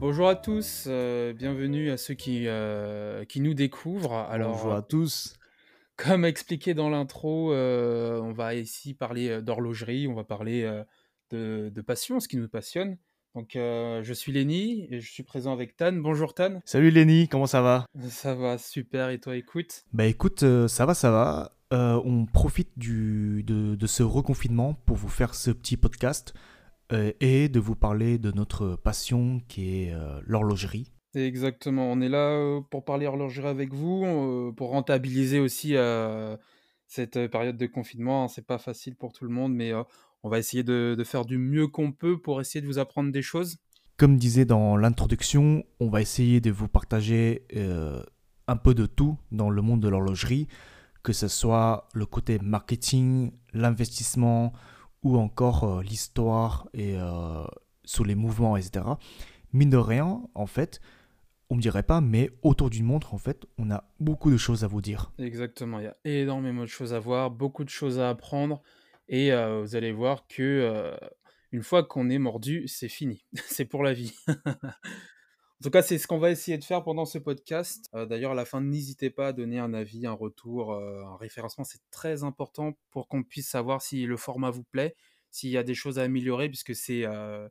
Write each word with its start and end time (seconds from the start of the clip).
Bonjour 0.00 0.28
à 0.28 0.34
tous, 0.34 0.84
euh, 0.86 1.34
bienvenue 1.34 1.90
à 1.90 1.98
ceux 1.98 2.14
qui, 2.14 2.44
euh, 2.46 3.26
qui 3.26 3.42
nous 3.42 3.52
découvrent. 3.52 4.14
Alors, 4.14 4.56
Bonjour 4.56 4.72
à 4.72 4.80
tous. 4.80 5.34
comme 5.96 6.24
expliqué 6.24 6.72
dans 6.72 6.88
l'intro, 6.88 7.52
euh, 7.52 8.18
on 8.22 8.32
va 8.32 8.54
ici 8.54 8.94
parler 8.94 9.42
d'horlogerie, 9.42 10.08
on 10.08 10.14
va 10.14 10.24
parler 10.24 10.62
de, 11.28 11.68
de 11.68 11.80
passion, 11.82 12.18
ce 12.18 12.28
qui 12.28 12.38
nous 12.38 12.48
passionne. 12.48 12.96
Donc, 13.34 13.50
je 13.56 14.12
suis 14.14 14.32
Lenny 14.32 14.88
et 14.90 15.00
je 15.00 15.12
suis 15.12 15.22
présent 15.22 15.52
avec 15.52 15.76
Tan. 15.76 15.92
Bonjour 15.92 16.32
Tan. 16.32 16.62
Salut 16.64 16.90
Lenny, 16.90 17.28
comment 17.28 17.46
ça 17.46 17.60
va? 17.60 17.84
Ça 18.08 18.34
va 18.34 18.56
super 18.56 19.10
et 19.10 19.20
toi, 19.20 19.36
écoute? 19.36 19.84
Bah 19.92 20.06
écoute, 20.06 20.46
ça 20.66 20.86
va, 20.86 20.94
ça 20.94 21.10
va. 21.10 21.52
On 21.70 22.24
profite 22.24 22.70
du, 22.78 23.42
de, 23.42 23.74
de 23.74 23.86
ce 23.86 24.02
reconfinement 24.02 24.72
pour 24.86 24.96
vous 24.96 25.10
faire 25.10 25.34
ce 25.34 25.50
petit 25.50 25.76
podcast 25.76 26.32
et 27.20 27.48
de 27.48 27.60
vous 27.60 27.76
parler 27.76 28.18
de 28.18 28.32
notre 28.32 28.76
passion 28.76 29.40
qui 29.48 29.84
est 29.84 29.92
euh, 29.92 30.20
l'horlogerie. 30.26 30.92
Exactement, 31.14 31.90
on 31.90 32.00
est 32.00 32.08
là 32.08 32.30
euh, 32.30 32.60
pour 32.70 32.84
parler 32.84 33.06
horlogerie 33.06 33.48
avec 33.48 33.72
vous, 33.74 34.04
euh, 34.04 34.52
pour 34.52 34.70
rentabiliser 34.70 35.40
aussi 35.40 35.74
euh, 35.74 36.36
cette 36.86 37.16
euh, 37.16 37.28
période 37.28 37.56
de 37.56 37.66
confinement. 37.66 38.24
hein. 38.24 38.28
C'est 38.28 38.46
pas 38.46 38.58
facile 38.58 38.94
pour 38.94 39.12
tout 39.12 39.24
le 39.24 39.30
monde, 39.30 39.52
mais 39.52 39.72
euh, 39.72 39.82
on 40.22 40.28
va 40.28 40.38
essayer 40.38 40.62
de, 40.62 40.94
de 40.96 41.04
faire 41.04 41.24
du 41.24 41.36
mieux 41.36 41.66
qu'on 41.66 41.90
peut 41.90 42.20
pour 42.20 42.40
essayer 42.40 42.60
de 42.60 42.66
vous 42.66 42.78
apprendre 42.78 43.10
des 43.10 43.22
choses. 43.22 43.56
Comme 43.96 44.16
disait 44.18 44.44
dans 44.44 44.76
l'introduction, 44.76 45.64
on 45.80 45.88
va 45.88 46.00
essayer 46.00 46.40
de 46.40 46.50
vous 46.52 46.68
partager 46.68 47.44
euh, 47.56 48.02
un 48.46 48.56
peu 48.56 48.74
de 48.74 48.86
tout 48.86 49.18
dans 49.32 49.50
le 49.50 49.62
monde 49.62 49.80
de 49.80 49.88
l'horlogerie, 49.88 50.46
que 51.02 51.12
ce 51.12 51.28
soit 51.28 51.88
le 51.92 52.06
côté 52.06 52.38
marketing, 52.38 53.32
l'investissement 53.52 54.52
ou 55.02 55.16
encore 55.16 55.64
euh, 55.64 55.82
l'histoire 55.82 56.68
et 56.74 56.96
euh, 56.96 57.44
sur 57.84 58.04
les 58.04 58.14
mouvements, 58.14 58.56
etc. 58.56 58.84
Mine 59.52 59.70
de 59.70 59.76
rien, 59.76 60.22
en 60.34 60.46
fait, 60.46 60.80
on 61.50 61.56
me 61.56 61.60
dirait 61.60 61.82
pas, 61.82 62.00
mais 62.00 62.30
autour 62.42 62.70
d'une 62.70 62.86
montre, 62.86 63.12
en 63.12 63.18
fait, 63.18 63.44
on 63.58 63.70
a 63.70 63.84
beaucoup 63.98 64.30
de 64.30 64.36
choses 64.36 64.62
à 64.62 64.68
vous 64.68 64.80
dire. 64.80 65.12
Exactement, 65.18 65.80
il 65.80 65.84
y 65.84 65.88
a 65.88 65.96
énormément 66.04 66.62
de 66.62 66.66
choses 66.66 66.94
à 66.94 67.00
voir, 67.00 67.30
beaucoup 67.30 67.64
de 67.64 67.68
choses 67.68 67.98
à 67.98 68.08
apprendre, 68.08 68.62
et 69.08 69.32
euh, 69.32 69.62
vous 69.62 69.74
allez 69.74 69.90
voir 69.90 70.26
que 70.28 70.42
euh, 70.42 70.96
une 71.50 71.64
fois 71.64 71.82
qu'on 71.82 72.08
est 72.08 72.18
mordu, 72.18 72.68
c'est 72.68 72.88
fini, 72.88 73.26
c'est 73.46 73.64
pour 73.64 73.82
la 73.82 73.92
vie. 73.92 74.14
En 75.60 75.64
tout 75.64 75.70
cas, 75.70 75.82
c'est 75.82 75.98
ce 75.98 76.06
qu'on 76.06 76.18
va 76.18 76.30
essayer 76.30 76.56
de 76.56 76.64
faire 76.64 76.82
pendant 76.82 77.04
ce 77.04 77.18
podcast. 77.18 77.90
Euh, 77.94 78.06
D'ailleurs, 78.06 78.32
à 78.32 78.34
la 78.34 78.46
fin, 78.46 78.62
n'hésitez 78.62 79.10
pas 79.10 79.28
à 79.28 79.32
donner 79.34 79.58
un 79.58 79.74
avis, 79.74 80.06
un 80.06 80.12
retour, 80.12 80.72
euh, 80.72 81.04
un 81.04 81.18
référencement. 81.18 81.64
C'est 81.64 81.82
très 81.90 82.24
important 82.24 82.78
pour 82.90 83.08
qu'on 83.08 83.22
puisse 83.22 83.50
savoir 83.50 83.82
si 83.82 84.06
le 84.06 84.16
format 84.16 84.48
vous 84.50 84.64
plaît, 84.64 84.96
s'il 85.30 85.50
y 85.50 85.58
a 85.58 85.62
des 85.62 85.74
choses 85.74 85.98
à 85.98 86.04
améliorer, 86.04 86.48
puisque 86.48 86.74
c'est 86.74 87.04
euh, 87.04 87.46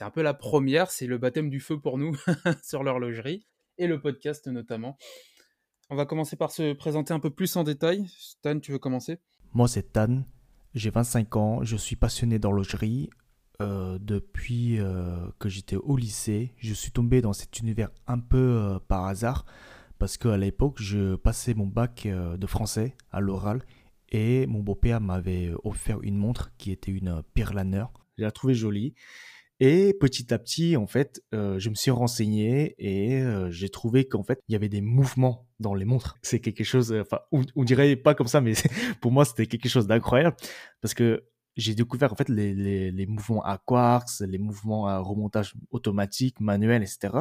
un 0.00 0.10
peu 0.10 0.20
la 0.20 0.34
première, 0.34 0.90
c'est 0.90 1.06
le 1.06 1.16
baptême 1.16 1.48
du 1.48 1.58
feu 1.58 1.80
pour 1.80 1.96
nous 1.96 2.14
sur 2.62 2.82
l'horlogerie 2.82 3.46
et 3.78 3.86
le 3.86 3.98
podcast 3.98 4.46
notamment. 4.46 4.98
On 5.88 5.96
va 5.96 6.04
commencer 6.04 6.36
par 6.36 6.50
se 6.50 6.74
présenter 6.74 7.14
un 7.14 7.20
peu 7.20 7.30
plus 7.30 7.56
en 7.56 7.64
détail. 7.64 8.06
Stan, 8.18 8.60
tu 8.60 8.72
veux 8.72 8.78
commencer? 8.78 9.20
Moi, 9.54 9.68
c'est 9.68 9.92
Tan, 9.92 10.24
j'ai 10.74 10.90
25 10.90 11.36
ans, 11.36 11.64
je 11.64 11.76
suis 11.76 11.96
passionné 11.96 12.38
d'horlogerie. 12.38 13.08
Euh, 13.60 13.98
depuis 14.00 14.80
euh, 14.80 15.28
que 15.38 15.48
j'étais 15.48 15.76
au 15.76 15.96
lycée, 15.96 16.52
je 16.58 16.74
suis 16.74 16.90
tombé 16.90 17.20
dans 17.20 17.32
cet 17.32 17.60
univers 17.60 17.90
un 18.08 18.18
peu 18.18 18.36
euh, 18.36 18.78
par 18.88 19.04
hasard 19.04 19.46
parce 19.98 20.16
qu'à 20.16 20.36
l'époque, 20.36 20.78
je 20.80 21.14
passais 21.14 21.54
mon 21.54 21.66
bac 21.66 22.06
de 22.06 22.46
français 22.48 22.96
à 23.12 23.20
l'oral 23.20 23.62
et 24.10 24.44
mon 24.46 24.60
beau-père 24.60 25.00
m'avait 25.00 25.52
offert 25.62 26.02
une 26.02 26.16
montre 26.16 26.50
qui 26.58 26.72
était 26.72 26.90
une 26.90 27.22
Pirlaner. 27.32 27.84
Je 28.18 28.24
la 28.24 28.32
trouvais 28.32 28.54
jolie. 28.54 28.94
Et 29.60 29.94
petit 29.94 30.34
à 30.34 30.38
petit, 30.40 30.76
en 30.76 30.88
fait, 30.88 31.22
je 31.32 31.70
me 31.70 31.74
suis 31.74 31.92
renseigné 31.92 32.74
et 32.76 33.24
j'ai 33.50 33.68
trouvé 33.68 34.04
qu'en 34.06 34.24
fait, 34.24 34.40
il 34.48 34.52
y 34.52 34.56
avait 34.56 34.68
des 34.68 34.80
mouvements 34.80 35.46
dans 35.60 35.74
les 35.74 35.84
montres. 35.84 36.18
C'est 36.22 36.40
quelque 36.40 36.64
chose, 36.64 36.92
enfin, 36.92 37.20
on 37.30 37.64
dirait 37.64 37.94
pas 37.94 38.14
comme 38.14 38.26
ça, 38.26 38.40
mais 38.40 38.54
pour 39.00 39.12
moi, 39.12 39.24
c'était 39.24 39.46
quelque 39.46 39.68
chose 39.68 39.86
d'incroyable 39.86 40.36
parce 40.82 40.92
que 40.92 41.24
j'ai 41.56 41.74
découvert 41.74 42.12
en 42.12 42.16
fait 42.16 42.28
les, 42.28 43.06
mouvements 43.06 43.42
à 43.44 43.58
quartz, 43.58 44.22
les 44.22 44.38
mouvements 44.38 44.86
à 44.86 44.98
remontage 44.98 45.54
automatique, 45.70 46.40
manuel, 46.40 46.82
etc. 46.82 47.18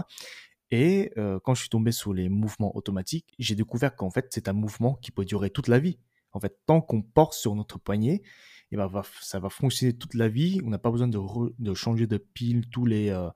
Et 0.72 1.12
euh, 1.18 1.40
quand 1.44 1.54
je 1.54 1.62
suis 1.62 1.70
tombé 1.70 1.92
sur 1.92 2.14
les 2.14 2.30
mouvements 2.30 2.76
automatiques, 2.76 3.34
j'ai 3.38 3.56
découvert 3.56 3.96
qu'en 3.96 4.10
fait, 4.10 4.28
c'est 4.32 4.48
un 4.48 4.54
mouvement 4.54 4.96
qui 4.96 5.12
peut 5.12 5.26
durer 5.26 5.50
toute 5.50 5.68
la 5.68 5.80
vie. 5.80 6.00
En 6.32 6.40
fait, 6.40 6.58
tant 6.66 6.82
qu'on 6.82 7.04
porte 7.04 7.34
sur 7.34 7.54
notre 7.54 7.78
poignet, 7.78 8.24
eh 8.72 8.76
ben, 8.76 8.90
ça 9.22 9.40
va 9.40 9.50
fonctionner 9.50 9.94
toute 9.94 10.16
la 10.16 10.30
vie. 10.30 10.62
On 10.66 10.72
n'a 10.72 10.80
pas 10.80 10.90
besoin 10.90 11.08
de, 11.08 11.74
changer 11.76 12.08
de 12.08 12.18
pile 12.18 12.68
tous 12.72 12.88
les 12.88 13.10
euh, 13.10 13.30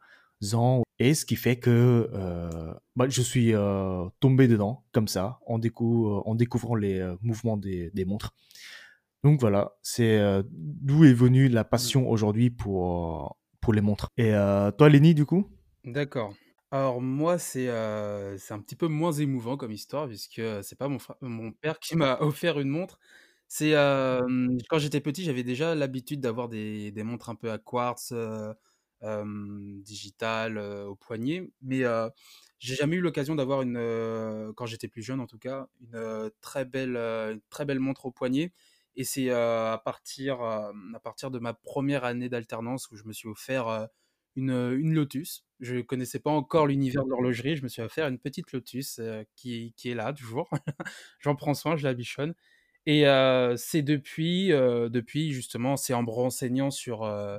ans. 0.53 0.81
Et 0.97 1.13
ce 1.13 1.25
qui 1.25 1.35
fait 1.35 1.57
que 1.57 2.09
euh, 2.11 2.73
bah, 2.95 3.07
je 3.07 3.21
suis 3.21 3.53
tombé 4.19 4.47
dedans, 4.47 4.83
comme 4.91 5.07
ça, 5.07 5.39
en, 5.45 5.59
décou- 5.59 6.23
en 6.25 6.33
découvrant 6.33 6.73
les 6.73 7.07
mouvements 7.21 7.57
des 7.57 8.05
montres. 8.07 8.33
Donc 9.27 9.41
voilà, 9.41 9.73
c'est 9.81 10.19
euh, 10.19 10.41
d'où 10.47 11.03
est 11.03 11.11
venue 11.11 11.49
la 11.49 11.65
passion 11.65 12.09
aujourd'hui 12.09 12.49
pour, 12.49 13.25
euh, 13.25 13.27
pour 13.59 13.73
les 13.73 13.81
montres. 13.81 14.07
Et 14.15 14.33
euh, 14.33 14.71
toi, 14.71 14.87
Lenny, 14.87 15.13
du 15.13 15.25
coup? 15.25 15.49
D'accord. 15.83 16.33
Alors 16.71 17.01
moi, 17.01 17.37
c'est 17.37 17.67
euh, 17.67 18.37
un 18.49 18.59
petit 18.61 18.77
peu 18.77 18.87
moins 18.87 19.11
émouvant 19.11 19.57
comme 19.57 19.73
histoire, 19.73 20.07
puisque 20.07 20.41
c'est 20.63 20.77
pas 20.77 20.87
mon, 20.87 20.97
mon 21.19 21.51
père 21.51 21.79
qui 21.79 21.97
m'a 21.97 22.17
offert 22.21 22.57
une 22.57 22.69
montre. 22.69 22.99
C'est 23.49 23.73
quand 23.73 24.77
j'étais 24.79 25.01
petit, 25.01 25.25
j'avais 25.25 25.43
déjà 25.43 25.75
l'habitude 25.75 26.21
d'avoir 26.21 26.47
des, 26.47 26.93
des 26.93 27.03
montres 27.03 27.27
un 27.29 27.35
peu 27.35 27.51
à 27.51 27.57
quartz, 27.57 28.13
digitales, 29.83 30.57
au 30.57 30.95
poignet, 30.95 31.51
mais 31.61 31.83
j'ai 32.59 32.75
jamais 32.75 32.95
eu 32.95 33.01
l'occasion 33.01 33.35
d'avoir 33.35 33.61
une, 33.61 34.53
quand 34.55 34.65
j'étais 34.67 34.87
plus 34.87 35.01
jeune 35.01 35.19
en 35.19 35.27
tout 35.27 35.37
cas, 35.37 35.67
une 35.81 36.31
très 36.39 36.63
belle, 36.63 36.95
une 36.95 37.41
très 37.49 37.65
belle 37.65 37.81
montre 37.81 38.05
au 38.05 38.11
poignet. 38.11 38.53
Et 38.97 39.03
c'est 39.03 39.29
à 39.29 39.81
partir, 39.85 40.41
à 40.41 40.99
partir 41.03 41.31
de 41.31 41.39
ma 41.39 41.53
première 41.53 42.03
année 42.03 42.29
d'alternance 42.29 42.89
où 42.91 42.97
je 42.97 43.03
me 43.05 43.13
suis 43.13 43.29
offert 43.29 43.87
une, 44.35 44.51
une 44.51 44.93
Lotus. 44.93 45.45
Je 45.59 45.75
ne 45.75 45.81
connaissais 45.81 46.19
pas 46.19 46.31
encore 46.31 46.67
l'univers 46.67 47.05
de 47.05 47.09
l'horlogerie. 47.09 47.55
Je 47.55 47.63
me 47.63 47.67
suis 47.69 47.81
offert 47.81 48.07
une 48.07 48.19
petite 48.19 48.51
Lotus 48.51 48.99
qui, 49.35 49.73
qui 49.77 49.89
est 49.91 49.95
là 49.95 50.13
toujours. 50.13 50.49
J'en 51.19 51.35
prends 51.35 51.53
soin, 51.53 51.75
je 51.75 51.87
la 51.87 51.93
bichonne. 51.93 52.33
Et 52.87 53.05
euh, 53.05 53.57
c'est 53.57 53.81
depuis, 53.81 54.53
euh, 54.53 54.87
depuis 54.87 55.33
justement, 55.33 55.75
c'est 55.75 55.93
en 55.93 56.03
me 56.03 56.09
renseignant 56.09 56.71
sur, 56.71 57.03
euh, 57.03 57.37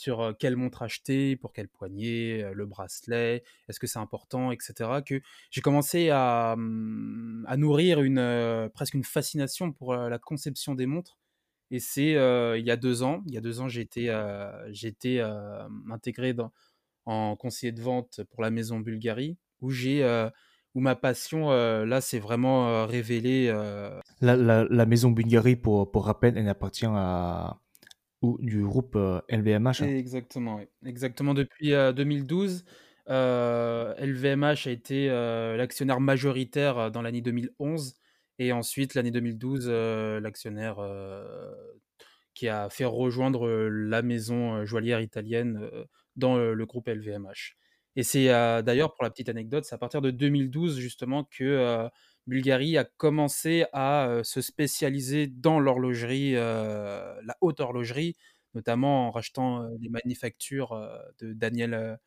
sur 0.00 0.34
quelle 0.38 0.56
montre 0.56 0.80
acheter, 0.80 1.36
pour 1.36 1.52
quel 1.52 1.68
poignet, 1.68 2.42
euh, 2.42 2.54
le 2.54 2.64
bracelet, 2.64 3.44
est-ce 3.68 3.78
que 3.78 3.86
c'est 3.86 3.98
important, 3.98 4.50
etc., 4.50 4.72
que 5.06 5.20
j'ai 5.50 5.60
commencé 5.60 6.08
à, 6.08 6.54
hum, 6.54 7.44
à 7.46 7.58
nourrir 7.58 8.00
une, 8.00 8.70
presque 8.72 8.94
une 8.94 9.04
fascination 9.04 9.72
pour 9.72 9.94
la 9.94 10.18
conception 10.18 10.74
des 10.74 10.86
montres. 10.86 11.18
Et 11.70 11.80
c'est 11.80 12.12
il 12.12 12.66
y 12.66 12.70
a 12.70 12.76
deux 12.76 13.02
ans. 13.02 13.22
Il 13.26 13.34
y 13.34 13.36
a 13.36 13.42
deux 13.42 13.60
ans, 13.60 13.68
j'ai 13.68 13.82
été, 13.82 14.10
intégré 15.90 16.34
en 17.04 17.36
conseiller 17.36 17.72
de 17.72 17.82
vente 17.82 18.22
pour 18.30 18.42
la 18.42 18.50
maison 18.50 18.80
Bulgarie, 18.80 19.36
où 19.60 19.70
j'ai 19.70 20.02
où 20.74 20.80
ma 20.80 20.96
passion 20.96 21.50
là 21.50 22.00
s'est 22.00 22.18
vraiment 22.18 22.86
révélée. 22.86 23.48
la, 24.20 24.36
la, 24.36 24.64
la 24.64 24.86
maison 24.86 25.10
Bulgarie, 25.10 25.56
pour, 25.56 25.90
pour 25.90 26.06
rappel, 26.06 26.38
elle 26.38 26.48
appartient 26.48 26.86
à, 26.88 27.60
au- 28.22 28.38
du 28.40 28.62
groupe 28.62 28.96
euh, 28.96 29.20
LVMH. 29.28 29.82
hein. 29.82 29.86
Exactement. 29.88 30.60
Exactement. 30.84 31.34
Depuis 31.34 31.72
euh, 31.74 31.92
2012, 31.92 32.64
euh, 33.08 33.94
LVMH 33.96 34.66
a 34.66 34.70
été 34.70 35.10
euh, 35.10 35.56
l'actionnaire 35.56 36.00
majoritaire 36.00 36.78
euh, 36.78 36.90
dans 36.90 37.02
l'année 37.02 37.22
2011 37.22 37.94
et 38.38 38.52
ensuite 38.52 38.94
l'année 38.94 39.10
2012, 39.10 39.66
euh, 39.68 40.20
l'actionnaire 40.20 40.78
euh, 40.80 41.54
qui 42.34 42.48
a 42.48 42.68
fait 42.70 42.84
rejoindre 42.84 43.46
euh, 43.46 43.68
la 43.68 44.02
maison 44.02 44.54
euh, 44.56 44.64
joaillière 44.66 45.00
italienne 45.00 45.58
euh, 45.72 45.84
dans 46.16 46.36
euh, 46.36 46.54
le 46.54 46.66
groupe 46.66 46.88
LVMH. 46.88 47.56
Et 47.96 48.02
c'est 48.04 48.30
euh, 48.32 48.62
d'ailleurs, 48.62 48.94
pour 48.94 49.04
la 49.04 49.10
petite 49.10 49.28
anecdote, 49.28 49.64
c'est 49.64 49.74
à 49.74 49.78
partir 49.78 50.00
de 50.00 50.10
2012 50.10 50.78
justement 50.78 51.24
que 51.24 51.44
euh, 51.44 51.88
Bulgarie 52.30 52.78
a 52.78 52.84
commencé 52.84 53.66
à 53.72 54.06
euh, 54.06 54.22
se 54.22 54.40
spécialiser 54.40 55.26
dans 55.26 55.58
l'horlogerie, 55.58 56.36
euh, 56.36 57.20
la 57.24 57.36
haute 57.40 57.58
horlogerie, 57.58 58.14
notamment 58.54 59.08
en 59.08 59.10
rachetant 59.10 59.68
les 59.80 59.88
manufactures 59.88 60.72
euh, 60.72 60.96
de 61.18 61.32
Daniel, 61.32 61.98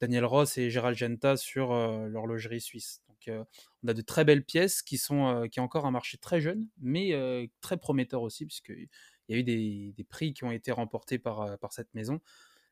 Daniel 0.00 0.24
Ross 0.24 0.58
et 0.58 0.68
Gérald 0.68 0.96
Genta 0.96 1.36
sur 1.36 1.72
l'horlogerie 1.72 2.60
suisse. 2.60 3.02
Donc, 3.08 3.46
on 3.84 3.88
a 3.88 3.94
de 3.94 4.02
très 4.02 4.24
belles 4.24 4.44
pièces 4.44 4.82
qui 4.82 4.98
sont 4.98 5.48
qui 5.50 5.60
ont 5.60 5.64
encore 5.64 5.86
un 5.86 5.90
marché 5.92 6.18
très 6.18 6.40
jeune, 6.40 6.68
mais 6.80 7.12
très 7.60 7.76
prometteur 7.76 8.22
aussi, 8.22 8.46
puisqu'il 8.46 8.88
y 9.28 9.34
a 9.34 9.38
eu 9.38 9.44
des, 9.44 9.92
des, 9.96 10.04
prix 10.04 10.34
qui 10.34 10.44
ont 10.44 10.52
été 10.52 10.72
remportés 10.72 11.18
par, 11.18 11.58
par 11.58 11.72
cette 11.72 11.92
maison. 11.94 12.20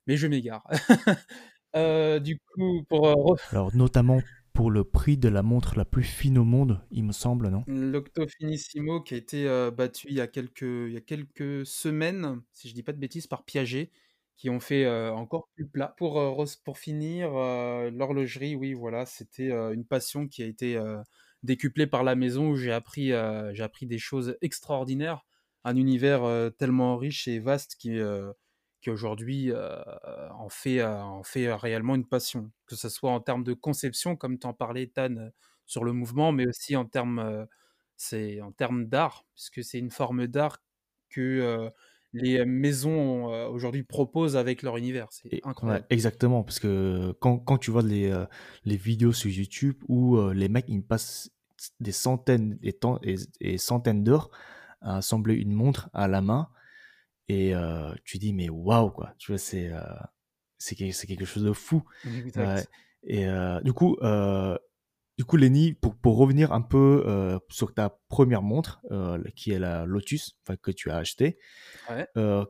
Mais 0.06 0.17
je 0.17 0.26
m'égare. 0.26 0.69
du 2.23 2.38
coup, 2.38 2.85
pour. 2.88 3.37
Alors, 3.50 3.75
notamment 3.75 4.20
pour 4.56 4.70
le 4.70 4.85
prix 4.85 5.19
de 5.19 5.29
la 5.29 5.43
montre 5.43 5.76
la 5.76 5.85
plus 5.85 6.03
fine 6.03 6.38
au 6.38 6.44
monde, 6.44 6.81
il 6.91 7.05
me 7.05 7.12
semble, 7.12 7.49
non? 7.50 7.62
L'Octo 7.67 8.26
Finissimo 8.26 9.03
qui 9.03 9.12
a 9.12 9.19
été 9.19 9.70
battu 9.76 10.06
il 10.08 10.14
y 10.14 10.20
a, 10.23 10.26
quelques, 10.26 10.62
il 10.62 10.93
y 10.93 10.97
a 10.97 11.03
quelques 11.03 11.67
semaines, 11.67 12.41
si 12.53 12.70
je 12.70 12.75
dis 12.75 12.82
pas 12.82 12.94
de 12.94 12.99
bêtises, 12.99 13.26
par 13.26 13.44
Piaget, 13.44 13.91
qui 14.38 14.49
ont 14.49 14.58
fait 14.58 14.88
encore 15.11 15.50
plus 15.55 15.67
plat. 15.67 15.94
Pour, 15.99 16.35
pour 16.64 16.79
finir, 16.79 17.32
l'horlogerie, 17.32 18.56
oui, 18.56 18.73
voilà, 18.73 19.05
c'était 19.05 19.50
une 19.50 19.85
passion 19.85 20.26
qui 20.26 20.43
a 20.43 20.47
été 20.47 20.82
décuplée 21.43 21.87
par 21.87 22.02
la 22.02 22.14
maison 22.14 22.49
où 22.49 22.56
j'ai 22.56 22.73
appris, 22.73 23.09
j'ai 23.52 23.62
appris 23.62 23.85
des 23.85 23.99
choses 23.99 24.38
extraordinaires, 24.41 25.26
un 25.64 25.76
univers 25.76 26.50
tellement 26.56 26.97
riche 26.97 27.29
et 27.29 27.41
vaste 27.41 27.76
qui 27.79 27.99
qui 28.87 28.91
aujourd'hui 28.91 29.53
en, 30.31 30.49
fait, 30.49 30.83
en 30.83 31.25
fait 31.25 31.53
réellement 31.53 31.97
une 31.97 32.06
passion, 32.06 32.53
que 32.67 32.77
ce 32.77 32.88
soit 32.88 33.11
en 33.11 33.21
termes 33.21 33.43
de 33.43 33.53
conception, 33.53 34.15
comme 34.15 34.38
tu 34.38 34.47
en 34.47 34.55
parlais, 34.55 34.87
Tan, 34.87 35.31
sur 35.67 35.83
le 35.83 35.93
mouvement, 35.93 36.31
mais 36.31 36.47
aussi 36.47 36.77
en 36.77 36.85
termes, 36.85 37.47
c'est 37.97 38.41
en 38.41 38.53
termes 38.53 38.87
d'art, 38.87 39.27
puisque 39.35 39.65
c'est 39.65 39.79
une 39.79 39.91
forme 39.91 40.29
d'art 40.29 40.62
que 41.11 41.71
les 42.12 42.44
maisons 42.44 43.27
aujourd'hui 43.50 43.83
proposent 43.83 44.37
avec 44.37 44.62
leur 44.62 44.77
univers. 44.77 45.09
C'est 45.11 45.41
incroyable. 45.44 45.85
exactement, 45.91 46.44
parce 46.44 46.61
que 46.61 47.12
quand, 47.21 47.38
quand 47.38 47.59
tu 47.59 47.73
vois 47.73 47.83
les, 47.83 48.15
les 48.65 48.77
vidéos 48.77 49.12
sur 49.12 49.31
YouTube 49.31 49.77
où 49.88 50.31
les 50.31 50.49
mecs 50.49 50.67
ils 50.69 50.83
passent 50.83 51.31
des 51.81 51.93
centaines 51.93 52.56
et, 52.62 52.79
et, 53.03 53.17
et 53.41 53.59
centaines 53.59 54.05
d'heures 54.05 54.31
à 54.81 54.99
assembler 54.99 55.35
une 55.35 55.53
montre 55.53 55.91
à 55.93 56.06
la 56.06 56.21
main, 56.21 56.49
et 57.28 57.55
euh, 57.55 57.93
tu 58.05 58.19
dis 58.19 58.32
mais 58.32 58.49
waouh 58.49 58.90
quoi. 58.90 59.14
Tu 59.19 59.32
vois 59.32 59.38
c'est 59.38 59.70
euh, 59.73 59.81
c'est 60.58 60.75
quelque 60.75 61.25
chose 61.25 61.44
de 61.44 61.52
fou. 61.52 61.82
Et 63.08 63.26
euh, 63.26 63.61
du 63.61 63.73
coup 63.73 63.96
du 65.19 65.25
coup 65.25 65.37
Lenny 65.38 65.73
pour, 65.73 65.96
pour 65.96 66.19
revenir 66.19 66.52
un 66.52 66.62
peu 66.62 67.38
sur 67.49 67.73
ta 67.75 67.99
première 68.08 68.43
montre 68.43 68.82
qui 69.34 69.52
est 69.52 69.58
la 69.58 69.84
Lotus 69.87 70.38
que 70.62 70.70
tu 70.70 70.90
as 70.90 70.96
acheté 70.96 71.38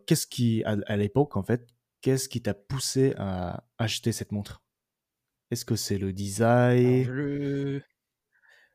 qu'est-ce 0.07 0.27
qui 0.27 0.65
à, 0.65 0.97
l'époque 0.97 1.37
en 1.37 1.43
fait 1.43 1.67
qu'est-ce 2.01 2.29
qui 2.29 2.43
t'a 2.43 2.55
poussé 2.55 3.15
à 3.17 3.65
acheter 3.79 4.13
cette 4.13 4.33
montre? 4.33 4.63
Est-ce 5.51 5.65
que 5.65 5.77
c'est 5.77 5.99
le 5.99 6.13
design? 6.13 7.05
je 7.05 7.81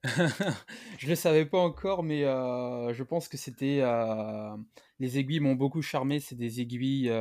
le 1.07 1.15
savais 1.15 1.45
pas 1.45 1.59
encore, 1.59 2.03
mais 2.03 2.21
je 2.21 3.03
pense 3.03 3.27
que 3.27 3.38
c'était 3.38 3.81
les 5.00 5.18
aiguilles 5.18 5.39
m'ont 5.39 5.56
beaucoup 5.56 5.81
charmé. 5.81 6.19
C'est 6.19 6.36
des 6.36 6.62
aiguilles, 6.62 7.12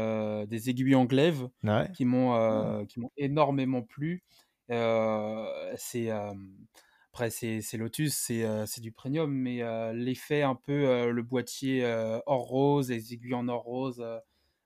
des 0.48 0.70
aiguilles 0.70 0.94
en 0.94 1.04
glaive 1.04 1.48
qui 1.94 2.04
m'ont 2.04 2.32
ah. 2.32 2.82
qui 2.88 3.00
m'ont 3.00 3.12
énormément 3.16 3.82
plu. 3.82 4.22
c'est 4.68 6.10
après 7.12 7.30
c'est 7.30 7.76
Lotus, 7.76 8.14
c'est 8.14 8.80
du 8.80 8.92
premium, 8.92 9.30
mais 9.30 9.62
l'effet 9.92 10.42
un 10.42 10.54
peu 10.54 11.10
le 11.10 11.22
boîtier 11.22 11.84
or 12.26 12.42
rose, 12.42 12.90
les 12.90 13.12
aiguilles 13.12 13.34
en 13.34 13.48
or 13.48 13.62
rose 13.62 14.04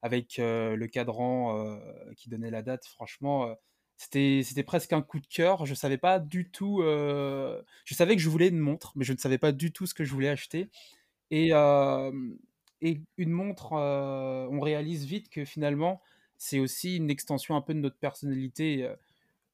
avec 0.02 0.37
le 0.38 0.87
cadran 0.87 1.78
qui 2.16 2.28
donnait 2.28 2.50
la 2.50 2.62
date. 2.62 2.87
Franchement, 2.87 3.56
c'était, 3.96 4.43
c'était 4.44 4.62
presque 4.62 4.93
un 4.93 5.02
coup 5.02 5.20
de 5.20 5.26
cœur. 5.26 5.67
Je 5.67 5.75
savais 5.75 5.99
pas 5.99 6.19
du 6.19 6.50
tout. 6.50 6.82
Euh, 6.82 7.62
je 7.85 7.94
savais 7.94 8.17
que 8.17 8.23
je 8.23 8.29
voulais 8.29 8.49
une 8.49 8.58
montre, 8.58 8.93
mais 8.96 9.05
je 9.05 9.12
ne 9.12 9.19
savais 9.19 9.38
pas 9.38 9.52
du 9.52 9.73
tout 9.73 9.87
ce 9.87 9.94
que 9.94 10.05
je 10.05 10.12
voulais 10.12 10.29
acheter. 10.29 10.69
Et, 11.31 11.50
et 12.81 13.00
une 13.17 13.31
montre, 13.31 13.73
on 13.73 14.61
réalise 14.61 15.05
vite 15.05 15.29
que 15.31 15.44
finalement, 15.44 16.00
c'est 16.37 16.61
aussi 16.61 16.96
une 16.96 17.11
extension 17.11 17.56
un 17.56 17.61
peu 17.61 17.75
de 17.75 17.79
notre 17.79 17.96
personnalité. 17.96 18.88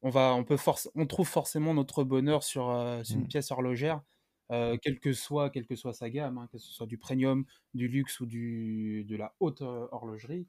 On, 0.03 0.11
va, 0.11 0.35
on, 0.35 0.45
peut 0.45 0.57
force, 0.57 0.91
on 0.95 1.07
trouve 1.07 1.29
forcément 1.29 1.75
notre 1.75 2.05
bonheur 2.05 2.43
sur, 2.43 2.69
une 2.69 3.03
mmh. 3.03 3.29
pièce 3.29 3.51
horlogère, 3.51 4.03
quelle, 4.49 4.99
que 5.01 5.13
soit, 5.13 5.51
quelle 5.51 5.67
que 5.67 5.77
soit 5.77 5.93
sa 5.93 6.11
gamme, 6.11 6.39
hein, 6.39 6.49
que 6.51 6.59
ce 6.59 6.71
soit 6.71 6.87
du 6.87 6.99
premium, 6.99 7.45
du 7.75 7.89
luxe 7.89 8.21
ou 8.21 8.27
du, 8.27 9.05
de 9.05 9.17
la 9.17 9.35
haute 9.41 9.63
horlogerie. 9.63 10.49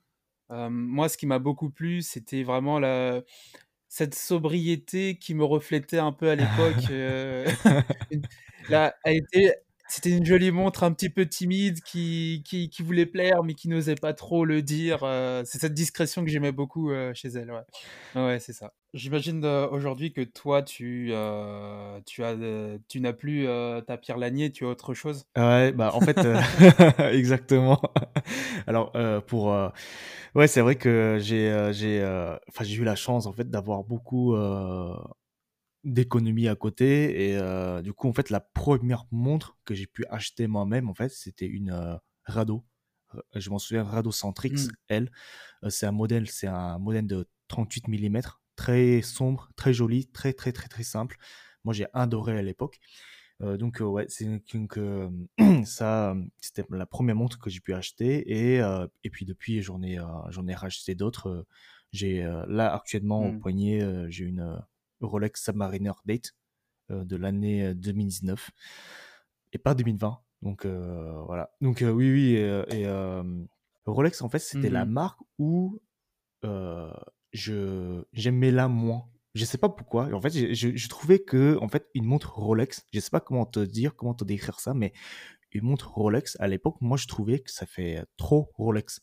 moi, 0.50 1.08
ce 1.08 1.18
qui 1.18 1.28
m'a 1.28 1.40
beaucoup 1.40 1.70
plu, 1.70 2.02
c'était 2.02 2.44
vraiment 2.44 2.80
la, 2.80 3.22
cette 3.92 4.16
sobriété 4.16 5.18
qui 5.18 5.34
me 5.36 5.44
reflétait 5.44 6.00
un 6.00 6.14
peu 6.14 6.30
à 6.30 6.36
l'époque. 6.36 6.76
Euh, 6.92 7.46
là, 8.70 8.96
a 9.04 9.12
été, 9.12 9.54
c'était 9.92 10.12
une 10.12 10.26
jolie 10.26 10.52
montre 10.52 10.84
un 10.84 10.92
petit 10.94 11.10
peu 11.10 11.26
timide 11.26 11.82
qui, 11.82 12.44
qui, 12.46 12.84
voulait 12.84 13.06
plaire 13.06 13.44
mais 13.44 13.54
qui 13.54 13.68
n'osait 13.68 13.96
pas 13.96 14.14
trop 14.14 14.46
le 14.46 14.62
dire. 14.62 15.00
Euh, 15.04 15.44
c'est 15.46 15.60
cette 15.60 15.74
discrétion 15.74 16.24
que 16.24 16.32
j'aimais 16.32 16.52
beaucoup 16.52 16.92
euh, 16.92 17.14
chez 17.14 17.30
elle. 17.30 17.52
Ouais, 18.16 18.40
c'est 18.40 18.54
ça. 18.54 18.74
J'imagine 18.94 19.46
aujourd'hui 19.46 20.12
que 20.12 20.22
toi, 20.22 20.64
tu, 20.64 21.14
tu, 22.06 22.24
as, 22.24 22.36
tu 22.90 23.00
n'as 23.00 23.14
plus 23.14 23.48
ta 23.88 23.98
Pierre 23.98 24.18
Lanier, 24.18 24.52
tu 24.52 24.66
as 24.66 24.70
autre 24.70 24.94
chose? 24.94 25.26
Ouais, 25.38 25.72
bah 25.72 25.92
en 25.94 26.02
fait, 26.02 26.20
exactement. 27.14 27.82
Alors, 28.68 28.92
pour 29.28 29.54
Ouais, 30.34 30.48
c'est 30.48 30.62
vrai 30.62 30.76
que 30.76 31.18
j'ai 31.20 31.50
euh, 31.52 31.74
j'ai 31.74 32.02
euh, 32.02 32.38
j'ai 32.62 32.76
eu 32.76 32.86
la 32.86 32.96
chance 32.96 33.26
en 33.26 33.34
fait 33.34 33.50
d'avoir 33.50 33.84
beaucoup 33.84 34.34
euh, 35.86 35.90
d'économies 35.90 36.48
à 36.48 36.56
côté 36.56 37.30
et 37.30 37.82
du 37.84 37.94
coup 37.94 38.08
en 38.08 38.14
fait 38.14 38.30
la 38.30 38.40
première 38.40 39.06
montre 39.12 39.58
que 39.66 39.74
j'ai 39.74 39.88
pu 39.88 40.06
acheter 40.10 40.48
moi-même 40.48 40.90
en 40.90 40.94
fait 40.94 41.10
c'était 41.10 41.48
une 41.48 42.00
Rado. 42.26 42.64
Je 43.36 43.50
m'en 43.50 43.60
souviens 43.60 43.84
Rado 43.84 44.12
Centrix 44.12 44.68
mmh. 44.68 44.72
L. 44.90 45.12
c'est 45.70 45.86
un 45.86 45.92
modèle 45.92 46.30
c'est 46.30 46.48
un 46.48 46.78
modèle 46.78 47.08
de 47.08 47.28
38 47.48 47.88
mm 47.88 48.22
très 48.56 49.02
sombre, 49.02 49.50
très 49.56 49.74
joli, 49.74 50.08
très 50.08 50.34
très 50.34 50.52
très 50.52 50.68
très 50.68 50.84
simple. 50.84 51.18
Moi 51.64 51.74
j'ai 51.74 51.88
adoré 51.94 52.38
à 52.38 52.42
l'époque. 52.42 52.80
Euh, 53.42 53.58
donc 53.58 53.82
euh, 53.82 53.86
ouais, 53.86 54.06
c'est 54.08 54.26
donc 54.26 54.78
euh, 54.78 55.10
ça, 55.66 56.16
c'était 56.40 56.64
la 56.70 56.86
première 56.86 57.16
montre 57.16 57.40
que 57.40 57.50
j'ai 57.50 57.60
pu 57.60 57.74
acheter 57.74 58.56
et 58.56 58.62
et 59.04 59.10
puis 59.10 59.26
depuis 59.26 59.62
j'en 59.62 59.82
ai 59.82 59.98
j'en 60.30 60.48
ai 60.48 60.54
racheté 60.54 60.96
d'autres. 60.96 61.46
j'ai 61.92 62.24
là 62.48 62.74
actuellement 62.74 63.22
au 63.26 63.32
mmh. 63.32 63.40
poignet 63.40 64.06
j'ai 64.10 64.26
une 64.26 64.62
Rolex 65.02 65.44
Submariner 65.44 65.94
Date 66.06 66.36
de 66.90 67.16
l'année 67.16 67.74
2019 67.74 68.52
et 69.54 69.58
pas 69.58 69.74
2020. 69.76 70.20
Donc 70.42 70.66
voilà. 70.66 71.52
Donc 71.62 71.80
oui 71.82 72.12
oui 72.12 72.36
et, 72.36 72.88
Rolex 73.86 74.22
en 74.22 74.30
fait 74.30 74.40
c'était 74.40 74.70
la 74.70 74.86
mmh 74.86 74.90
marque 74.90 75.20
où 75.38 75.80
je 76.44 78.04
j'aimais 78.14 78.52
la 78.52 78.68
moins 78.68 79.12
je 79.34 79.46
sais 79.46 79.58
pas 79.58 79.70
pourquoi. 79.70 80.14
En 80.14 80.22
fait, 80.22 80.54
je, 80.54 80.88
trouvais 80.90 81.20
que, 81.20 81.58
en 81.62 81.68
fait, 81.70 81.88
une 81.94 82.06
montre 82.06 82.38
Rolex, 82.38 82.86
je 82.92 83.00
sais 83.00 83.10
pas 83.10 83.22
comment 83.22 83.46
te 83.46 83.60
dire, 83.60 83.96
comment 83.96 84.14
te 84.14 84.26
décrire 84.26 84.60
ça, 84.60 84.74
mais 84.74 84.92
une 85.52 85.64
montre 85.64 85.92
Rolex, 85.94 86.38
à 86.40 86.48
l'époque, 86.48 86.78
moi, 86.82 86.98
je 86.98 87.08
trouvais 87.08 87.40
que 87.40 87.52
ça 87.52 87.66
fait 87.66 88.06
trop 88.18 88.52
Rolex. 88.56 89.02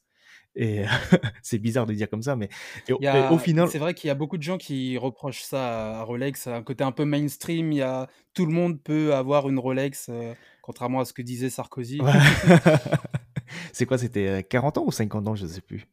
Et 0.59 0.83
c'est 1.43 1.59
bizarre 1.59 1.87
de 1.87 1.95
dire 1.95 2.11
comme 2.11 2.23
ça, 2.23 2.35
mais 2.35 2.49
au 2.91 3.39
final. 3.39 3.69
C'est 3.71 3.79
vrai 3.79 3.95
qu'il 3.95 4.09
y 4.09 4.11
a 4.11 4.15
beaucoup 4.15 4.37
de 4.37 4.43
gens 4.43 4.59
qui 4.59 4.99
reprochent 4.99 5.43
ça 5.43 6.01
à 6.01 6.03
Rolex, 6.03 6.49
un 6.49 6.63
côté 6.63 6.83
un 6.83 6.91
peu 6.93 7.05
mainstream. 7.05 7.73
Il 7.73 7.79
y 7.79 7.83
a, 7.83 8.09
tout 8.35 8.45
le 8.45 8.53
monde 8.53 8.83
peut 8.83 9.15
avoir 9.15 9.49
une 9.49 9.61
Rolex, 9.61 10.09
euh, 10.11 10.35
contrairement 10.61 11.01
à 11.01 11.05
ce 11.05 11.13
que 11.13 11.23
disait 11.23 11.49
Sarkozy. 11.49 12.01
c'est 13.73 13.87
quoi 13.87 13.99
C'était 13.99 14.45
40 14.51 14.77
euh, 14.77 14.81
ans 14.81 14.85
ou 14.87 14.93
50 14.93 15.29
ans 15.29 15.35
Je 15.37 15.47
sais 15.47 15.61
plus? 15.61 15.87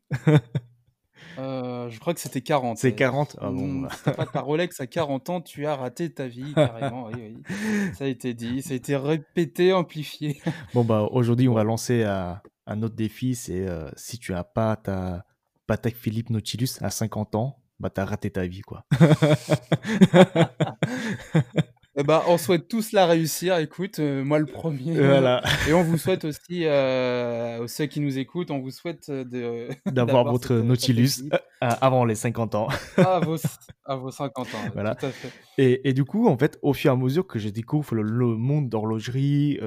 Euh, 1.37 1.89
je 1.89 1.99
crois 1.99 2.13
que 2.13 2.21
c'était 2.21 2.39
40. 2.39 2.77
C'est 2.77 2.95
40 2.95 3.35
ah 3.41 3.49
bon, 3.49 3.67
mmh, 3.67 3.89
bah. 4.05 4.11
pas 4.13 4.25
ta 4.25 4.39
Rolex 4.39 4.79
à 4.79 4.87
40 4.87 5.29
ans, 5.29 5.41
tu 5.41 5.65
as 5.65 5.75
raté 5.75 6.09
ta 6.09 6.27
vie, 6.27 6.53
carrément. 6.53 7.09
oui, 7.13 7.35
oui. 7.49 7.91
Ça 7.93 8.05
a 8.05 8.07
été 8.07 8.33
dit, 8.33 8.61
ça 8.61 8.71
a 8.71 8.75
été 8.75 8.95
répété, 8.95 9.73
amplifié. 9.73 10.41
bon, 10.73 10.85
bah, 10.85 11.09
aujourd'hui, 11.11 11.49
on 11.49 11.53
va 11.53 11.65
lancer 11.65 12.03
un, 12.03 12.39
un 12.67 12.81
autre 12.81 12.95
défi 12.95 13.35
c'est 13.35 13.67
euh, 13.67 13.89
si 13.95 14.17
tu 14.17 14.31
n'as 14.31 14.43
pas 14.43 14.75
ta 14.75 15.25
Patek 15.67 15.95
Philippe 15.95 16.29
Nautilus 16.29 16.77
à 16.81 16.91
50 16.91 17.35
ans, 17.35 17.59
bah, 17.79 17.89
tu 17.89 17.99
as 17.99 18.05
raté 18.05 18.29
ta 18.29 18.45
vie, 18.45 18.61
quoi. 18.61 18.85
Eh 21.97 22.03
ben, 22.03 22.21
on 22.27 22.37
souhaite 22.37 22.67
tous 22.67 22.91
la 22.91 23.05
réussir. 23.05 23.57
Écoute, 23.57 23.99
euh, 23.99 24.21
moi 24.25 24.37
le 24.37 24.45
premier. 24.45 24.95
Voilà. 24.95 25.41
Et 25.69 25.73
on 25.73 25.81
vous 25.81 25.97
souhaite 25.97 26.25
aussi, 26.25 26.65
euh, 26.65 27.65
ceux 27.67 27.85
qui 27.85 28.01
nous 28.01 28.17
écoutent, 28.17 28.51
on 28.51 28.59
vous 28.59 28.71
souhaite 28.71 29.09
de 29.09 29.69
d'avoir 29.85 30.25
votre 30.25 30.55
Nautilus 30.55 31.23
euh, 31.31 31.37
avant 31.59 32.03
les 32.03 32.15
50 32.15 32.55
ans. 32.55 32.67
à, 32.97 33.19
vos, 33.25 33.37
à 33.85 33.95
vos 33.95 34.11
50 34.11 34.47
ans. 34.47 34.57
Voilà. 34.73 34.95
Tout 34.95 35.05
à 35.05 35.11
fait. 35.11 35.31
Et, 35.57 35.87
et, 35.87 35.93
du 35.93 36.03
coup, 36.03 36.27
en 36.27 36.37
fait, 36.37 36.59
au 36.61 36.73
fur 36.73 36.91
et 36.91 36.93
à 36.93 36.97
mesure 36.97 37.25
que 37.25 37.39
je 37.39 37.47
découvre 37.47 37.95
le, 37.95 38.25
monde 38.35 38.67
d'horlogerie 38.67 39.59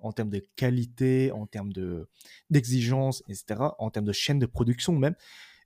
en 0.00 0.12
termes 0.12 0.30
de 0.30 0.42
qualité, 0.54 1.32
en 1.32 1.46
termes 1.46 1.72
de 1.72 2.08
d'exigence, 2.50 3.24
etc., 3.28 3.60
en 3.78 3.90
termes 3.90 4.06
de 4.06 4.12
chaîne 4.12 4.38
de 4.38 4.46
production 4.46 4.92
même, 4.92 5.14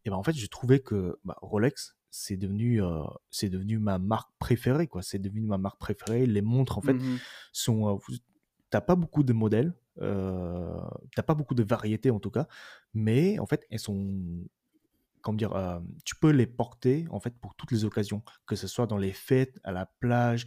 et 0.05 0.11
ben 0.11 0.17
en 0.17 0.23
fait, 0.23 0.33
je 0.33 0.47
trouvais 0.47 0.81
que 0.81 1.19
bah, 1.25 1.37
Rolex 1.43 1.95
c'est 2.15 2.37
devenu, 2.37 2.83
euh, 2.83 3.03
c'est 3.31 3.49
devenu 3.49 3.79
ma 3.79 3.99
marque 3.99 4.31
préférée, 4.39 4.87
quoi. 4.87 5.03
C'est 5.03 5.19
devenu 5.19 5.41
ma 5.41 5.57
marque 5.57 5.79
préférée. 5.81 6.27
Les 6.27 6.43
montres, 6.43 6.77
en 6.79 6.83
fait, 6.83 6.93
Mmh 6.93 7.17
sont. 7.53 7.89
euh, 7.89 7.95
vous- 7.95 8.19
t'as 8.69 8.83
pas 8.83 8.95
beaucoup 8.97 9.23
de 9.23 9.33
modèles, 9.33 9.73
euh, 10.03 10.77
t'as 11.17 11.23
pas 11.23 11.35
beaucoup 11.35 11.55
de 11.55 11.63
variétés 11.63 12.11
en 12.11 12.21
tout 12.21 12.31
cas, 12.31 12.47
mais 12.95 13.39
en 13.39 13.47
fait, 13.47 13.67
elles 13.71 13.79
sont. 13.81 14.21
Comment 15.23 15.37
dire, 15.37 15.81
tu 16.05 16.17
peux 16.17 16.31
les 16.31 16.47
porter 16.49 17.07
en 17.11 17.21
fait 17.21 17.33
pour 17.39 17.55
toutes 17.55 17.71
les 17.71 17.85
occasions, 17.85 18.23
que 18.45 18.57
ce 18.57 18.67
soit 18.67 18.87
dans 18.89 18.97
les 18.99 19.13
fêtes, 19.13 19.61
à 19.63 19.71
la 19.71 19.87
plage, 19.87 20.47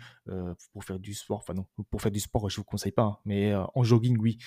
pour 0.74 0.84
faire 0.84 1.00
du 1.00 1.14
sport. 1.14 1.38
Enfin 1.38 1.54
non, 1.54 1.66
pour 1.90 2.02
faire 2.02 2.12
du 2.12 2.20
sport, 2.20 2.50
je 2.50 2.58
vous 2.58 2.66
conseille 2.66 2.92
pas, 2.92 3.04
hein, 3.04 3.18
mais 3.26 3.56
en 3.56 3.84
jogging, 3.84 4.18
oui. 4.20 4.38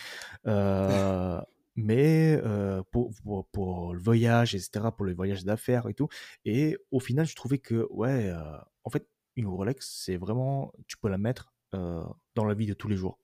Mais 1.81 2.41
euh, 2.45 2.83
pour, 2.91 3.13
pour, 3.23 3.49
pour 3.51 3.95
le 3.95 4.01
voyage, 4.01 4.55
etc., 4.55 4.91
pour 4.97 5.07
les 5.07 5.15
voyages 5.15 5.45
d'affaires 5.45 5.89
et 5.89 5.95
tout. 5.95 6.09
Et 6.45 6.77
au 6.91 6.99
final, 7.01 7.27
je 7.27 7.37
trouvais 7.37 7.59
que, 7.59 7.87
ouais, 7.91 8.29
euh, 8.31 8.59
en 8.85 8.91
fait, 8.91 9.09
une 9.37 9.47
Rolex, 9.47 9.89
c'est 10.05 10.17
vraiment, 10.17 10.73
tu 10.89 10.97
peux 10.99 11.09
la 11.09 11.19
mettre 11.19 11.55
euh, 11.75 12.03
dans 12.35 12.45
la 12.45 12.55
vie 12.55 12.67
de 12.67 12.75
tous 12.75 12.89
les 12.89 12.97
jours. 12.97 13.21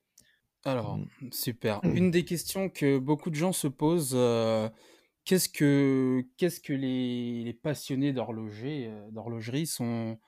Alors, 0.65 1.01
Mm. 1.21 1.31
super. 1.31 1.83
Une 1.93 2.11
des 2.11 2.25
questions 2.25 2.69
que 2.71 2.99
beaucoup 2.99 3.31
de 3.31 3.35
gens 3.35 3.53
se 3.53 3.69
posent, 3.69 4.17
qu'est-ce 5.25 5.49
que 5.49 6.25
qu'est-ce 6.37 6.61
que 6.61 6.73
les 6.73 7.45
les 7.45 7.55
passionnés 7.55 8.13
d'horloger, 8.13 8.91
d'horlogerie 9.11 9.67
sont 9.67 10.19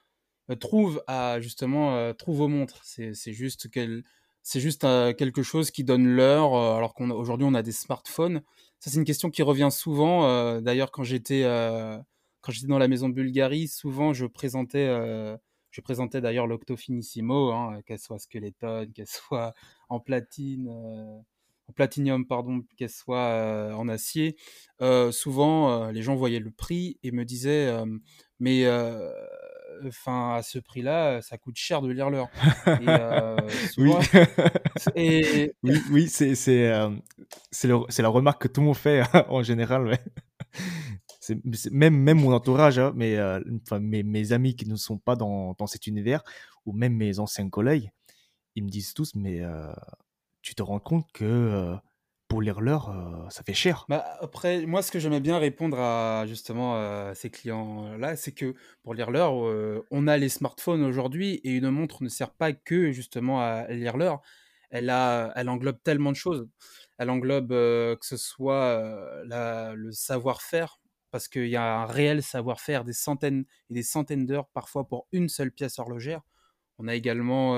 trouvent 0.61 1.03
à 1.09 1.41
justement, 1.41 2.15
trouvent 2.15 2.43
aux 2.43 2.49
montres? 2.49 2.83
C'est 2.85 3.15
c'est 3.15 3.33
juste 3.35 3.71
quel 3.71 4.05
c'est 4.49 4.61
juste, 4.61 4.85
heu, 4.85 5.13
quelque 5.13 5.43
chose 5.43 5.71
qui 5.73 5.83
donne 5.85 6.07
l'heure, 6.07 6.55
heu, 6.57 6.77
alors 6.77 6.95
qu'on 6.95 7.11
a 7.11 7.15
aujourd'hui 7.15 7.47
on 7.51 7.55
a 7.55 7.63
des 7.63 7.73
smartphones? 7.73 8.43
Ça, 8.81 8.91
c'est 8.91 8.99
une 8.99 9.05
question 9.05 9.31
qui 9.31 9.43
revient 9.43 9.71
souvent, 9.73 10.25
heu, 10.29 10.63
d'ailleurs 10.63 10.93
quand 10.93 11.03
j'étais, 11.03 11.43
quand 12.43 12.53
j'étais 12.53 12.69
dans 12.69 12.79
la 12.79 12.87
maison 12.89 13.09
de 13.09 13.15
Bulgarie, 13.15 13.67
souvent 13.69 14.13
je 14.15 14.27
présentais, 14.27 14.87
d'ailleurs 16.21 16.47
l'Octo 16.47 16.77
Finissimo, 16.77 17.51
hein, 17.53 17.81
qu'elle 17.87 17.99
soit 17.99 18.19
Skeleton, 18.21 18.87
qu'elle 18.95 19.09
soit 19.09 19.53
en 19.89 19.99
platine, 20.01 20.69
en 21.69 21.73
platinium 21.75 22.25
pardon, 22.27 22.63
qu'elle 22.77 22.91
soit, 22.91 23.73
en 23.77 23.89
acier. 23.89 24.37
Souvent, 25.11 25.89
les 25.91 26.03
gens 26.03 26.15
voyaient 26.15 26.39
le 26.41 26.53
prix 26.53 26.99
et 27.03 27.11
me 27.11 27.25
disaient, 27.25 27.75
«Mais, 28.39 28.65
enfin 29.87 30.35
à 30.37 30.43
ce 30.43 30.59
prix-là, 30.59 31.21
ça 31.23 31.39
coûte 31.39 31.57
cher 31.57 31.83
de 31.83 31.91
lire 31.91 32.11
l'heure» 32.11 32.29
heu, 32.69 33.37
Oui, 33.79 33.93
et 34.95 35.53
oui, 35.63 35.81
oui, 35.91 36.09
c'est 36.09 36.35
c'est 36.35 36.69
euh, 36.73 36.91
c'est 37.51 38.03
la 38.03 38.09
remarque 38.09 38.43
que 38.43 38.49
tout 38.49 38.61
le 38.61 38.67
monde 38.67 38.77
fait 38.77 39.03
en 39.29 39.43
général. 39.43 39.87
ouais. 39.87 39.99
Même 41.73 41.97
même 41.97 42.21
mon 42.21 42.33
entourage, 42.33 42.79
hein, 42.79 42.93
mais 42.95 43.17
euh, 43.17 43.41
mes, 43.81 44.03
mes 44.05 44.33
amis 44.33 44.55
qui 44.55 44.69
ne 44.69 44.77
sont 44.77 44.99
pas 44.99 45.17
dans, 45.17 45.55
dans 45.59 45.67
cet 45.67 45.87
univers 45.89 46.23
ou 46.65 46.73
même 46.73 46.95
mes 46.95 47.19
anciens 47.19 47.49
collègues, 47.51 47.91
ils 48.55 48.65
me 48.65 48.69
disent 48.69 48.95
tous, 48.95 49.15
mais 49.17 49.41
euh, 49.43 49.73
tu 50.43 50.55
te 50.55 50.63
rends 50.63 50.79
compte 50.81 51.11
que 51.13 51.25
euh, 51.25 51.77
pour 52.29 52.43
lire 52.43 52.61
l'heure, 52.61 52.91
euh, 52.91 53.29
ça 53.31 53.43
fait 53.45 53.55
cher. 53.55 53.85
Bah, 53.89 54.05
après, 54.21 54.67
moi, 54.67 54.83
ce 54.83 54.91
que 54.91 54.99
j'aimais 54.99 55.21
bien 55.21 55.39
répondre 55.39 55.79
à 55.79 56.27
justement 56.27 56.77
euh, 56.77 57.15
ces 57.15 57.31
clients-là, 57.31 58.17
c'est 58.17 58.33
que 58.33 58.55
pour 58.83 58.95
lire 58.95 59.11
l'heure, 59.11 59.47
euh, 59.47 59.87
on 59.91 60.09
a 60.09 60.17
les 60.17 60.29
smartphones 60.29 60.83
aujourd'hui 60.83 61.41
et 61.45 61.53
une 61.53 61.71
montre 61.71 62.03
ne 62.03 62.09
sert 62.09 62.33
pas 62.33 62.53
que 62.53 62.91
justement 62.91 63.41
à 63.41 63.69
lire 63.69 63.97
l'heure. 63.97 64.23
Elle 64.71 64.91
a, 64.91 65.33
elle 65.37 65.49
englobe 65.49 65.81
tellement 65.85 66.11
de 66.11 66.17
choses. 66.17 66.49
Elle 66.99 67.11
englobe 67.11 67.51
que 67.51 67.99
ce 68.07 68.17
soit 68.17 68.83
le 69.25 69.91
savoir-faire, 69.93 70.81
parce 71.13 71.29
qu'il 71.29 71.49
y 71.49 71.57
a 71.57 71.81
un 71.83 71.87
réel 71.87 72.23
savoir-faire, 72.23 72.85
des 72.85 72.93
centaines 72.93 73.45
et 73.71 73.75
des 73.75 73.83
centaines 73.85 74.27
d'heures 74.27 74.49
parfois 74.49 74.89
pour 74.89 75.07
une 75.13 75.29
seule 75.29 75.53
pièce 75.53 75.79
horlogère. 75.79 76.23
On 76.79 76.89
a 76.89 76.95
également 76.95 77.55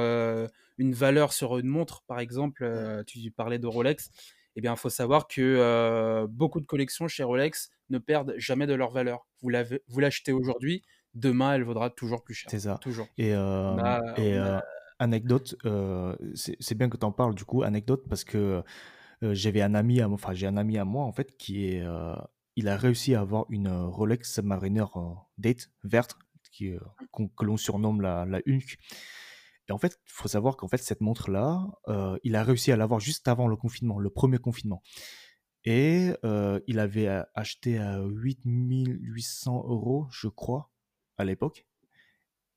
une 0.77 0.93
valeur 0.93 1.33
sur 1.33 1.57
une 1.59 1.69
montre, 1.69 2.03
par 2.07 2.21
exemple. 2.21 3.03
tu 3.07 3.31
parlais 3.31 3.59
de 3.59 3.67
Rolex. 3.67 4.11
Eh 4.59 4.61
bien, 4.61 4.75
il 4.75 4.77
faut 4.77 4.91
savoir 4.91 5.29
que 5.29 5.41
euh, 5.41 6.27
beaucoup 6.29 6.61
de 6.61 6.67
collections 6.67 7.07
chez 7.07 7.23
Rolex 7.23 7.71
ne 7.91 7.99
perdent 7.99 8.35
jamais 8.39 8.67
de 8.67 8.75
leur 8.75 8.91
valeur. 8.91 9.29
Vous 9.41 9.51
l'achetez 10.01 10.33
aujourd'hui, 10.33 10.83
demain, 11.15 11.55
elle 11.55 11.63
vaudra 11.63 11.91
toujours 11.91 12.25
plus 12.25 12.35
cher. 12.35 12.51
C'est 12.51 12.59
ça. 12.59 12.77
Toujours. 12.83 13.07
Et, 13.19 13.33
euh, 13.35 13.77
a... 13.79 14.65
anecdote, 14.99 15.55
c'est 16.35 16.75
bien 16.75 16.89
que 16.89 16.97
tu 16.97 17.07
en 17.07 17.13
parles 17.13 17.37
du 17.37 17.45
coup, 17.45 17.63
anecdote, 17.63 18.03
parce 18.09 18.25
que 18.25 18.65
j'avais 19.23 19.63
un 19.63 19.77
ami, 19.77 20.01
à, 20.01 20.09
enfin 20.09 20.35
j'ai 20.35 20.49
un 20.49 20.57
ami 20.57 20.77
à 20.77 20.85
moi 20.85 21.05
en 21.05 21.13
fait 21.13 21.37
qui 21.37 21.67
est, 21.67 21.85
il 22.57 22.67
a 22.67 22.77
réussi 22.77 23.15
à 23.15 23.21
avoir 23.21 23.47
une 23.51 23.69
Rolex 23.69 24.35
Submariner 24.35 24.87
Date 25.39 25.71
verte, 25.85 26.17
qui, 26.51 26.75
que 27.15 27.45
l'on 27.45 27.57
surnomme 27.57 28.01
la, 28.01 28.27
la 28.27 28.39
Hulk. 28.39 28.77
Et 29.69 29.73
en 29.73 29.79
fait, 29.79 29.99
il 30.07 30.13
faut 30.13 30.29
savoir 30.29 30.57
qu'en 30.57 30.69
fait 30.69 30.79
cette 30.79 31.01
montre-là, 31.01 31.67
euh, 31.89 32.19
il 32.25 32.37
a 32.37 32.43
réussi 32.43 32.73
à 32.73 32.77
l'avoir 32.77 33.01
juste 33.01 33.29
avant 33.29 33.47
le 33.47 33.57
confinement, 33.57 33.99
le 33.99 34.11
premier 34.11 34.39
confinement. 34.39 34.83
Et 35.65 36.13
euh, 36.25 36.61
il 36.67 36.79
avait 36.79 37.09
acheté 37.35 37.79
à 37.79 38.01
8800 38.01 39.65
euros, 39.69 40.07
je 40.11 40.29
crois, 40.29 40.71
à 41.19 41.25
l'époque. 41.25 41.67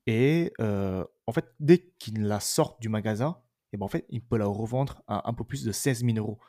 Et 0.08 0.54
euh, 0.62 1.04
en 1.28 1.34
fait, 1.34 1.54
dès 1.60 1.92
qu'il 2.00 2.24
la 2.24 2.40
sort 2.40 2.78
du 2.80 2.88
magasin, 2.88 3.42
et 3.74 3.78
ben 3.78 3.86
en 3.86 3.90
fait, 3.90 4.06
il 4.10 4.24
peut 4.24 4.38
la 4.38 4.46
revendre 4.46 5.04
à 5.08 5.30
un 5.30 5.34
peu 5.34 5.44
plus 5.44 5.64
de 5.64 5.72
16 5.72 6.06
000 6.06 6.18
euros. 6.18 6.40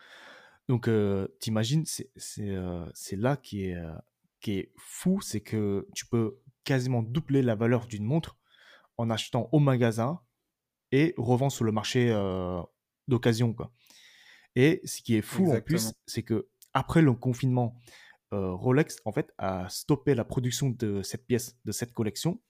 Donc, 0.68 0.88
t'imagines, 1.40 1.84
c'est 2.16 3.16
là 3.16 3.36
qui 3.36 3.64
est, 3.64 3.76
qui 4.40 4.52
est 4.52 4.72
fou, 4.76 5.20
c'est 5.20 5.40
que 5.40 5.88
tu 5.94 6.06
peux 6.06 6.38
quasiment 6.64 7.02
doubler 7.02 7.42
la 7.42 7.56
valeur 7.56 7.86
d'une 7.86 8.04
montre 8.04 8.38
en 8.96 9.10
achetant 9.10 9.48
au 9.52 9.58
magasin 9.58 10.20
et 10.92 11.14
revendre 11.16 11.52
sur 11.52 11.64
le 11.64 11.72
marché 11.72 12.10
euh, 12.10 12.62
d'occasion, 13.08 13.52
quoi. 13.52 13.72
Et 14.54 14.80
ce 14.84 15.00
qui 15.02 15.16
est 15.16 15.22
fou 15.22 15.50
en 15.50 15.60
plus, 15.60 15.92
c'est 16.06 16.22
que 16.22 16.48
après 16.74 17.02
le 17.02 17.12
confinement, 17.14 17.74
euh, 18.32 18.52
Rolex 18.52 18.98
en 19.04 19.12
fait 19.12 19.32
a 19.38 19.68
stoppé 19.68 20.14
la 20.14 20.24
production 20.24 20.70
de 20.70 21.02
cette 21.02 21.26
pièce, 21.26 21.56
de 21.64 21.72
cette 21.72 21.92
collection, 21.92 22.40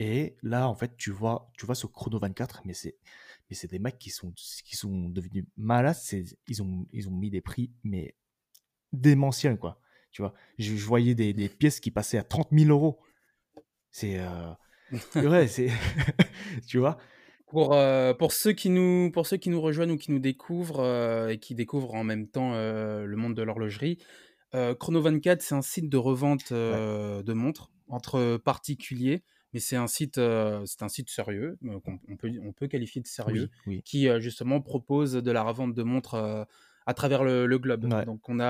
et 0.00 0.36
là, 0.42 0.68
en 0.68 0.74
fait, 0.74 0.96
tu 0.96 1.10
vois, 1.10 1.50
tu 1.56 1.66
vois 1.66 1.74
ce 1.74 1.86
Chrono 1.86 2.18
24, 2.18 2.62
mais 2.64 2.74
c'est, 2.74 2.96
mais 3.48 3.56
c'est 3.56 3.68
des 3.68 3.78
mecs 3.78 3.98
qui 3.98 4.10
sont, 4.10 4.32
qui 4.32 4.76
sont 4.76 5.08
devenus 5.08 5.44
malades. 5.56 5.96
C'est, 6.00 6.24
ils 6.48 6.62
ont, 6.62 6.86
ils 6.92 7.08
ont 7.08 7.12
mis 7.12 7.30
des 7.30 7.40
prix, 7.40 7.70
mais 7.84 8.16
démentiels, 8.92 9.58
quoi. 9.58 9.80
Tu 10.10 10.22
vois, 10.22 10.34
je, 10.58 10.74
je 10.76 10.84
voyais 10.84 11.14
des, 11.14 11.32
des 11.32 11.48
pièces 11.48 11.80
qui 11.80 11.90
passaient 11.90 12.18
à 12.18 12.24
30 12.24 12.48
000 12.52 12.70
euros. 12.70 13.00
C'est, 13.90 14.18
euh, 14.18 14.52
ouais, 15.16 15.48
c'est, 15.48 15.70
tu 16.66 16.78
vois? 16.78 16.98
Pour, 17.54 17.72
euh, 17.72 18.14
pour, 18.14 18.32
ceux 18.32 18.52
qui 18.52 18.68
nous, 18.68 19.10
pour 19.12 19.26
ceux 19.26 19.36
qui 19.36 19.48
nous 19.48 19.60
rejoignent 19.60 19.92
ou 19.92 19.96
qui 19.96 20.10
nous 20.10 20.18
découvrent 20.18 20.80
euh, 20.80 21.28
et 21.28 21.38
qui 21.38 21.54
découvrent 21.54 21.94
en 21.94 22.02
même 22.02 22.26
temps 22.26 22.52
euh, 22.54 23.06
le 23.06 23.16
monde 23.16 23.34
de 23.34 23.42
l'horlogerie, 23.42 23.98
euh, 24.54 24.74
Chrono 24.74 25.00
24, 25.00 25.40
c'est 25.40 25.54
un 25.54 25.62
site 25.62 25.88
de 25.88 25.96
revente 25.96 26.50
Ouais, 26.50 27.22
de 27.22 27.32
montres 27.32 27.70
entre 27.88 28.38
particuliers, 28.38 29.22
mais 29.52 29.60
c'est 29.60 29.76
un 29.76 29.86
site, 29.86 30.16
c'est 30.16 30.82
un 30.82 30.88
site 30.88 31.10
sérieux, 31.10 31.56
qu'on 31.84 31.98
on 32.08 32.16
peut, 32.16 32.30
on 32.42 32.52
peut 32.52 32.66
qualifier 32.66 33.00
de 33.00 33.06
sérieux, 33.06 33.50
oui, 33.66 33.76
oui. 33.76 33.82
qui 33.84 34.08
justement 34.20 34.60
propose 34.60 35.12
de 35.12 35.30
la 35.30 35.42
revente 35.44 35.74
de 35.74 35.82
montres 35.84 36.46
à 36.86 36.94
travers 36.94 37.24
le, 37.24 37.46
le 37.46 37.58
globe. 37.58 37.84
Ouais, 37.84 38.04
Donc 38.04 38.28
on 38.28 38.40
a 38.40 38.44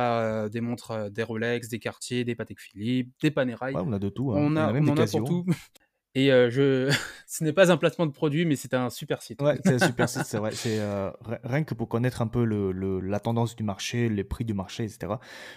euh, 0.45 0.49
des 0.49 0.61
montres, 0.61 0.91
euh, 0.91 1.11
des 1.11 1.23
Rolex, 1.23 1.69
des 1.69 1.79
Cartier, 1.79 2.25
des 2.25 2.35
Patek 2.35 2.61
Philippe, 2.61 3.13
des 3.23 3.31
Panerai, 3.31 3.73
ouais, 3.73 3.83
on 3.85 3.93
a 3.93 3.99
de 3.99 4.09
tout, 4.09 4.33
hein. 4.33 4.37
on, 4.39 4.57
a 4.57 4.65
a, 4.65 4.73
même 4.73 4.89
on 4.89 4.95
des 4.95 5.01
en 5.01 5.05
a 5.05 5.07
pour 5.07 5.25
Casio. 5.25 5.25
tout. 5.25 5.45
Et 6.14 6.33
euh, 6.33 6.50
je... 6.50 6.90
ce 7.26 7.42
n'est 7.44 7.52
pas 7.52 7.73
un 7.73 7.76
placement 7.76 8.06
de 8.06 8.12
produit, 8.12 8.44
mais 8.44 8.56
c'est 8.56 8.75
un 8.75 8.90
super 8.90 9.23
site. 9.23 9.42
Ouais, 9.42 9.59
c'est 9.64 9.75
un 9.75 9.78
super 9.87 10.09
site, 10.09 10.25
c'est 10.26 10.38
vrai. 10.38 10.52
C'est 10.52 10.78
euh, 10.78 11.11
ri- 11.21 11.38
rien 11.44 11.64
que 11.64 11.75
pour 11.75 11.88
connaître 11.88 12.23
un 12.23 12.28
peu 12.28 12.44
le, 12.44 12.73
le- 12.73 13.00
la 13.00 13.21
tendance 13.21 13.56
du 13.56 13.62
marché, 13.62 14.09
les 14.09 14.25
prix 14.25 14.44
du 14.44 14.54
marché, 14.54 14.85
etc. 14.85 15.14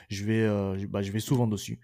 Je 0.10 0.26
vais, 0.26 0.42
euh, 0.42 0.78
bah, 0.90 1.02
je 1.02 1.12
vais 1.12 1.20
souvent 1.20 1.48
dessus 1.48 1.80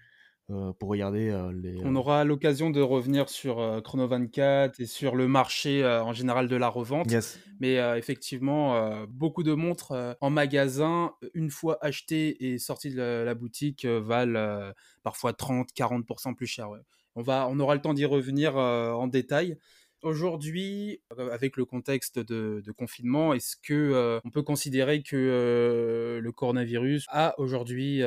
euh, 0.50 0.72
pour 0.72 0.88
regarder 0.88 1.30
euh, 1.30 1.52
les. 1.52 1.76
On 1.84 1.94
aura 1.94 2.24
l'occasion 2.24 2.70
de 2.70 2.80
revenir 2.80 3.28
sur 3.28 3.60
euh, 3.60 3.80
Chrono 3.80 4.08
24 4.08 4.80
et 4.80 4.86
sur 4.86 5.14
le 5.14 5.28
marché 5.28 5.84
euh, 5.84 6.02
en 6.02 6.12
général 6.12 6.48
de 6.48 6.56
la 6.56 6.68
revente. 6.68 7.10
Yes. 7.10 7.38
Mais 7.60 7.78
euh, 7.78 7.96
effectivement, 7.96 8.74
euh, 8.76 9.06
beaucoup 9.08 9.44
de 9.44 9.54
montres 9.54 9.92
euh, 9.92 10.14
en 10.20 10.30
magasin, 10.30 11.12
une 11.34 11.50
fois 11.50 11.78
achetées 11.80 12.52
et 12.52 12.58
sorties 12.58 12.90
de 12.90 12.96
la, 12.98 13.24
la 13.24 13.34
boutique, 13.34 13.84
euh, 13.84 14.00
valent 14.00 14.34
euh, 14.34 14.72
parfois 15.04 15.32
30-40% 15.32 16.34
plus 16.34 16.46
cher. 16.48 16.68
ouais. 16.70 16.80
On, 17.16 17.22
va, 17.22 17.46
on 17.48 17.58
aura 17.60 17.74
le 17.74 17.80
temps 17.80 17.94
d'y 17.94 18.04
revenir 18.04 18.56
euh, 18.56 18.92
en 18.92 19.06
détail. 19.06 19.56
Aujourd'hui, 20.02 21.00
euh, 21.18 21.32
avec 21.32 21.56
le 21.56 21.64
contexte 21.64 22.18
de, 22.18 22.62
confinement, 22.76 23.32
est-ce 23.32 23.56
que 23.56 23.72
euh, 23.72 24.20
on 24.24 24.30
peut 24.30 24.42
considérer 24.42 25.02
que 25.02 26.20
le 26.22 26.32
coronavirus 26.32 27.06
a 27.08 27.34
aujourd'hui 27.38 28.02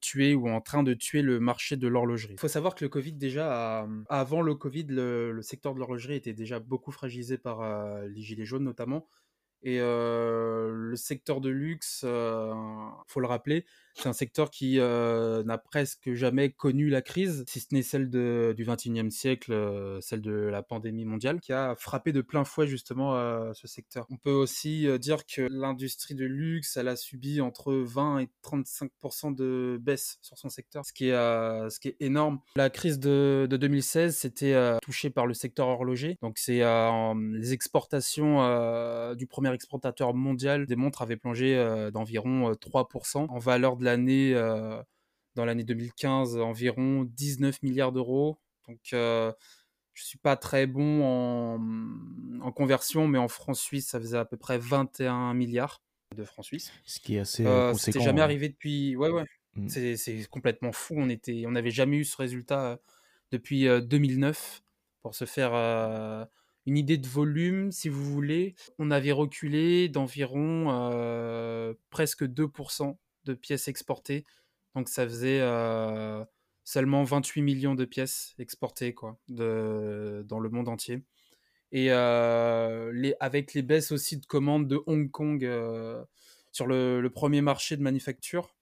tué 0.00 0.34
ou 0.34 0.48
en 0.50 0.60
train 0.60 0.82
de 0.82 0.92
tuer 0.94 1.22
le 1.22 1.40
marché 1.40 1.76
de 1.76 1.88
l'horlogerie? 1.88 2.34
Il 2.34 2.40
faut 2.40 2.48
savoir 2.48 2.74
que 2.74 2.84
le 2.84 2.90
Covid 2.90 3.14
déjà, 3.14 3.86
avant 4.10 4.42
le 4.42 4.54
Covid, 4.54 4.86
le, 4.88 5.32
le 5.32 5.42
secteur 5.42 5.74
de 5.74 5.78
l'horlogerie 5.78 6.16
était 6.16 6.34
déjà 6.34 6.58
beaucoup 6.58 6.92
fragilisé 6.92 7.38
par 7.38 7.62
les 8.06 8.20
gilets 8.20 8.44
jaunes 8.44 8.64
notamment. 8.64 9.06
Et 9.62 9.78
le 9.78 10.94
secteur 10.94 11.40
de 11.40 11.48
luxe, 11.48 12.04
heu, 12.04 12.52
faut 13.06 13.20
le 13.20 13.26
rappeler, 13.26 13.64
c'est 13.94 14.08
un 14.08 14.12
secteur 14.12 14.50
qui, 14.50 14.78
heu, 14.78 15.42
n'a 15.44 15.58
presque 15.58 16.12
jamais 16.14 16.50
connu 16.50 16.88
la 16.88 17.02
crise, 17.02 17.44
si 17.48 17.60
ce 17.60 17.66
n'est 17.72 17.82
celle 17.82 18.10
du 18.10 18.64
XXIe 18.64 19.10
siècle, 19.10 19.52
heu, 19.52 19.98
celle 20.00 20.20
de 20.20 20.32
la 20.32 20.62
pandémie 20.62 21.04
mondiale, 21.04 21.40
qui 21.40 21.52
a 21.52 21.74
frappé 21.76 22.12
de 22.12 22.20
plein 22.20 22.44
fouet 22.44 22.66
justement, 22.66 23.16
heu, 23.16 23.52
ce 23.54 23.66
secteur. 23.66 24.06
On 24.10 24.16
peut 24.16 24.30
aussi, 24.30 24.86
dire 24.98 25.26
que 25.26 25.42
l'industrie 25.50 26.14
de 26.14 26.24
luxe, 26.24 26.76
elle 26.76 26.88
a 26.88 26.96
subi 26.96 27.40
entre 27.40 27.72
20 27.74 28.20
et 28.20 28.28
35% 28.42 29.34
de 29.34 29.78
baisse 29.80 30.18
sur 30.22 30.38
son 30.38 30.48
secteur, 30.48 30.84
ce 30.84 30.92
qui 30.92 31.08
est, 31.08 31.96
énorme. 32.00 32.40
La 32.56 32.70
crise 32.70 32.98
de 32.98 33.46
de 33.48 33.56
2016, 33.56 34.16
c'était, 34.16 34.52
heu, 34.52 34.78
touché 34.82 35.10
par 35.10 35.26
le 35.26 35.34
secteur 35.34 35.68
horloger, 35.68 36.18
donc 36.22 36.38
c'est, 36.38 36.60
les 36.60 37.52
exportations, 37.52 38.38
du 39.14 39.26
premier 39.26 39.52
exportateur 39.52 40.14
mondial 40.14 40.66
des 40.66 40.76
montres 40.76 41.02
avaient 41.02 41.16
plongé, 41.16 41.56
d'environ, 41.92 42.50
heu, 42.50 42.56
3 42.56 42.88
en 43.28 43.38
valeur 43.38 43.76
de 43.78 43.84
l'année, 43.84 44.34
euh, 44.34 44.82
dans 45.34 45.44
l'année 45.44 45.64
2015, 45.64 46.36
environ 46.38 47.04
19 47.04 47.62
milliards 47.62 47.92
d'euros. 47.92 48.38
Donc, 48.68 48.80
euh, 48.92 49.32
je 49.98 50.04
suis 50.04 50.18
pas 50.18 50.36
très 50.36 50.66
bon 50.66 51.58
en, 52.40 52.52
conversion, 52.52 53.08
mais 53.08 53.18
en 53.18 53.26
francs 53.26 53.56
suisses, 53.56 53.88
ça 53.88 53.98
faisait 53.98 54.16
à 54.16 54.24
peu 54.24 54.36
près 54.36 54.58
21 54.58 55.34
milliards 55.34 55.82
de 56.16 56.24
francs 56.24 56.44
suisses. 56.44 56.72
Ce 56.84 57.00
qui 57.00 57.16
est 57.16 57.20
assez 57.20 57.44
euh, 57.44 57.74
C'était 57.74 58.00
jamais 58.00 58.20
hein. 58.20 58.24
arrivé 58.24 58.48
depuis. 58.48 58.94
Ouais, 58.94 59.10
ouais. 59.10 59.24
Mm. 59.56 59.68
C'est 59.68 60.26
complètement 60.30 60.70
fou. 60.70 60.94
On 60.96 61.08
était, 61.08 61.44
on 61.46 61.50
n'avait 61.50 61.72
jamais 61.72 61.96
eu 61.96 62.04
ce 62.04 62.16
résultat 62.16 62.64
euh, 62.64 62.76
depuis 63.32 63.66
2009 63.66 64.38
euh, 64.38 64.64
pour 65.02 65.14
se 65.16 65.24
faire 65.24 65.52
une 66.66 66.76
idée 66.76 66.98
de 66.98 67.08
volume, 67.08 67.72
si 67.72 67.88
vous 67.88 68.04
voulez. 68.04 68.54
On 68.78 68.92
avait 68.92 69.12
reculé 69.12 69.88
d'environ 69.88 70.66
presque 71.90 72.22
2% 72.22 72.96
de 73.28 73.34
pièces 73.34 73.68
exportées. 73.68 74.24
Donc 74.74 74.88
ça 74.88 75.04
faisait 75.04 75.40
euh, 75.40 76.24
seulement 76.64 77.04
28 77.04 77.42
millions 77.42 77.74
de 77.74 77.84
pièces 77.84 78.34
exportées 78.38 78.94
quoi, 78.94 79.18
de, 79.28 80.24
dans 80.28 80.40
le 80.40 80.48
monde 80.50 80.68
entier. 80.68 81.02
Et 81.70 81.88
euh, 81.90 83.12
avec 83.20 83.54
les 83.54 83.62
baisses 83.62 83.92
aussi 83.92 84.16
de 84.16 84.26
commandes 84.26 84.66
de 84.68 84.80
Hong 84.86 85.10
Kong 85.10 85.44
euh, 85.44 86.02
sur 86.52 86.66
le, 86.66 87.06
premier 87.08 87.42
marché 87.42 87.76
de 87.76 87.82
manufacture 87.82 88.54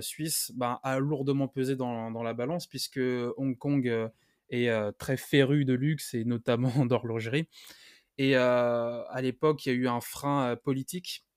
suisse, 0.00 0.52
ben, 0.54 0.80
a 0.82 0.98
lourdement 0.98 1.48
pesé 1.48 1.76
dans, 1.76 2.10
dans, 2.10 2.22
la 2.22 2.34
balance 2.34 2.66
puisque 2.66 3.00
Hong 3.36 3.56
Kong 3.56 4.10
est 4.50 4.98
très 4.98 5.16
féru 5.16 5.64
de 5.64 5.72
luxe 5.72 6.12
et 6.14 6.24
notamment 6.24 6.84
d'horlogerie. 6.86 7.48
Et 8.18 8.34
à 8.34 9.20
l'époque, 9.22 9.64
il 9.64 9.68
y 9.70 9.72
a 9.72 9.74
eu 9.76 9.88
un 9.88 10.00
frein 10.00 10.56
politique 10.56 11.26
euh, 11.26 11.35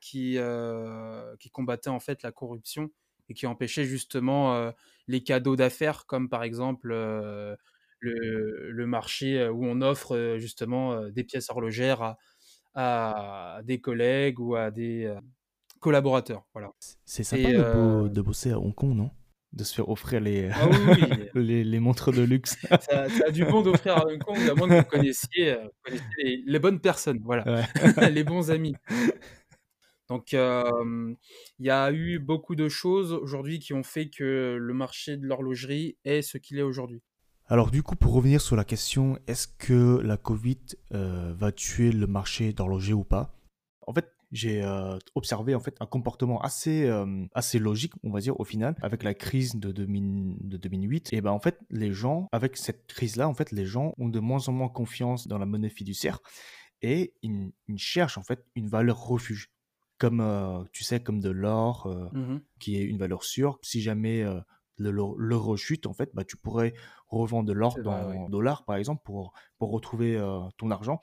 qui, 0.00 0.38
euh, 0.38 1.34
qui 1.38 1.50
combattait 1.50 1.90
en 1.90 2.00
fait 2.00 2.22
la 2.22 2.32
corruption 2.32 2.90
et 3.28 3.34
qui 3.34 3.46
empêchait 3.46 3.84
justement 3.84 4.54
euh, 4.54 4.70
les 5.08 5.22
cadeaux 5.22 5.56
d'affaires, 5.56 6.06
comme 6.06 6.28
par 6.28 6.42
exemple 6.42 6.88
le, 6.88 7.56
le, 8.00 8.86
marché 8.86 9.48
où 9.48 9.64
on 9.64 9.80
offre 9.80 10.36
justement 10.38 11.08
des 11.10 11.24
pièces 11.24 11.50
horlogères 11.50 12.02
à, 12.02 12.18
à, 12.74 13.62
des 13.62 13.80
collègues 13.80 14.38
ou 14.38 14.54
à 14.54 14.70
des 14.70 15.12
collaborateurs. 15.80 16.46
Voilà. 16.52 16.72
C'est 17.04 17.24
sympa 17.24 17.50
de, 17.50 18.08
de, 18.08 18.20
bosser 18.20 18.52
à 18.52 18.58
Hong 18.58 18.74
Kong, 18.74 18.94
non? 18.94 19.10
De 19.52 19.64
se 19.64 19.74
faire 19.74 19.88
offrir 19.88 20.20
les, 20.20 20.50
ah 20.52 20.68
les, 21.34 21.64
les, 21.64 21.80
montres 21.80 22.12
de 22.12 22.22
luxe. 22.22 22.58
ça, 22.80 23.06
a 23.26 23.30
du 23.30 23.44
bon 23.44 23.62
d'offrir 23.62 23.96
à 23.96 24.06
Hong 24.06 24.22
Kong, 24.22 24.38
à 24.50 24.54
moins 24.54 24.68
que 24.68 24.74
vous 24.74 24.84
connaissiez, 24.84 25.56
les, 26.18 26.42
les, 26.44 26.58
bonnes 26.58 26.80
personnes, 26.80 27.20
voilà, 27.24 27.66
les 28.10 28.24
bons 28.24 28.50
amis. 28.50 28.74
Donc, 30.08 30.32
il 30.32 31.16
y 31.58 31.70
a 31.70 31.92
eu 31.92 32.18
beaucoup 32.18 32.54
de 32.54 32.68
choses 32.68 33.12
aujourd'hui 33.12 33.58
qui 33.58 33.74
ont 33.74 33.82
fait 33.82 34.08
que 34.08 34.56
le 34.58 34.74
marché 34.74 35.16
de 35.16 35.26
l'horlogerie 35.26 35.96
est 36.04 36.22
ce 36.22 36.38
qu'il 36.38 36.58
est 36.58 36.62
aujourd'hui. 36.62 37.02
Alors 37.48 37.70
du 37.70 37.84
coup, 37.84 37.94
pour 37.94 38.12
revenir 38.12 38.40
sur 38.40 38.56
la 38.56 38.64
question, 38.64 39.18
est-ce 39.28 39.46
que 39.46 40.00
la 40.00 40.16
Covid 40.16 40.58
va 40.90 41.52
tuer 41.52 41.92
le 41.92 42.06
marché 42.06 42.52
d'horloger 42.52 42.92
ou 42.92 43.04
pas? 43.04 43.34
En 43.86 43.92
fait, 43.92 44.10
j'ai 44.32 44.64
observé 45.14 45.54
en 45.54 45.60
fait 45.60 45.76
un 45.80 45.86
comportement 45.86 46.40
assez 46.40 46.90
assez 47.34 47.58
logique, 47.58 47.92
on 48.02 48.10
va 48.10 48.20
dire 48.20 48.38
au 48.40 48.44
final, 48.44 48.74
avec 48.82 49.02
la 49.02 49.14
crise 49.14 49.54
de, 49.56 49.70
2008. 49.70 51.12
Et 51.12 51.20
ben 51.20 51.30
en 51.30 51.40
fait, 51.40 51.58
les 51.70 51.92
gens, 51.92 52.28
avec 52.32 52.56
cette 52.56 52.86
crise-là, 52.88 53.28
en 53.28 53.34
fait, 53.34 53.52
les 53.52 53.66
gens 53.66 53.94
ont 53.98 54.08
de 54.08 54.20
moins 54.20 54.48
en 54.48 54.52
moins 54.52 54.68
confiance 54.68 55.28
dans 55.28 55.38
la 55.38 55.46
monnaie 55.46 55.70
fiduciaire 55.70 56.20
et 56.82 57.14
ils 57.22 57.52
cherchent 57.76 58.18
en 58.18 58.22
fait 58.22 58.44
une 58.54 58.68
valeur 58.68 58.98
refuge 58.98 59.50
comme 59.98 60.20
euh, 60.20 60.62
tu 60.72 60.84
sais 60.84 61.00
comme 61.00 61.20
de 61.20 61.30
l'or 61.30 61.86
euh, 61.86 62.08
mmh 62.12 62.40
qui 62.58 62.76
est 62.76 62.84
une 62.84 62.98
valeur 62.98 63.22
sûre. 63.24 63.58
Si 63.62 63.80
jamais 63.82 64.22
euh, 64.22 64.40
l'euro 64.78 65.56
chute 65.56 65.86
en 65.86 65.92
fait 65.92 66.10
bah 66.14 66.24
tu 66.24 66.36
pourrais 66.36 66.74
revendre 67.08 67.46
de 67.48 67.52
l'or 67.52 67.78
dans 67.82 68.28
dollars 68.28 68.64
par 68.64 68.76
exemple 68.76 69.02
pour 69.04 69.32
pour 69.58 69.70
retrouver 69.70 70.18
ton 70.58 70.70
argent. 70.70 71.00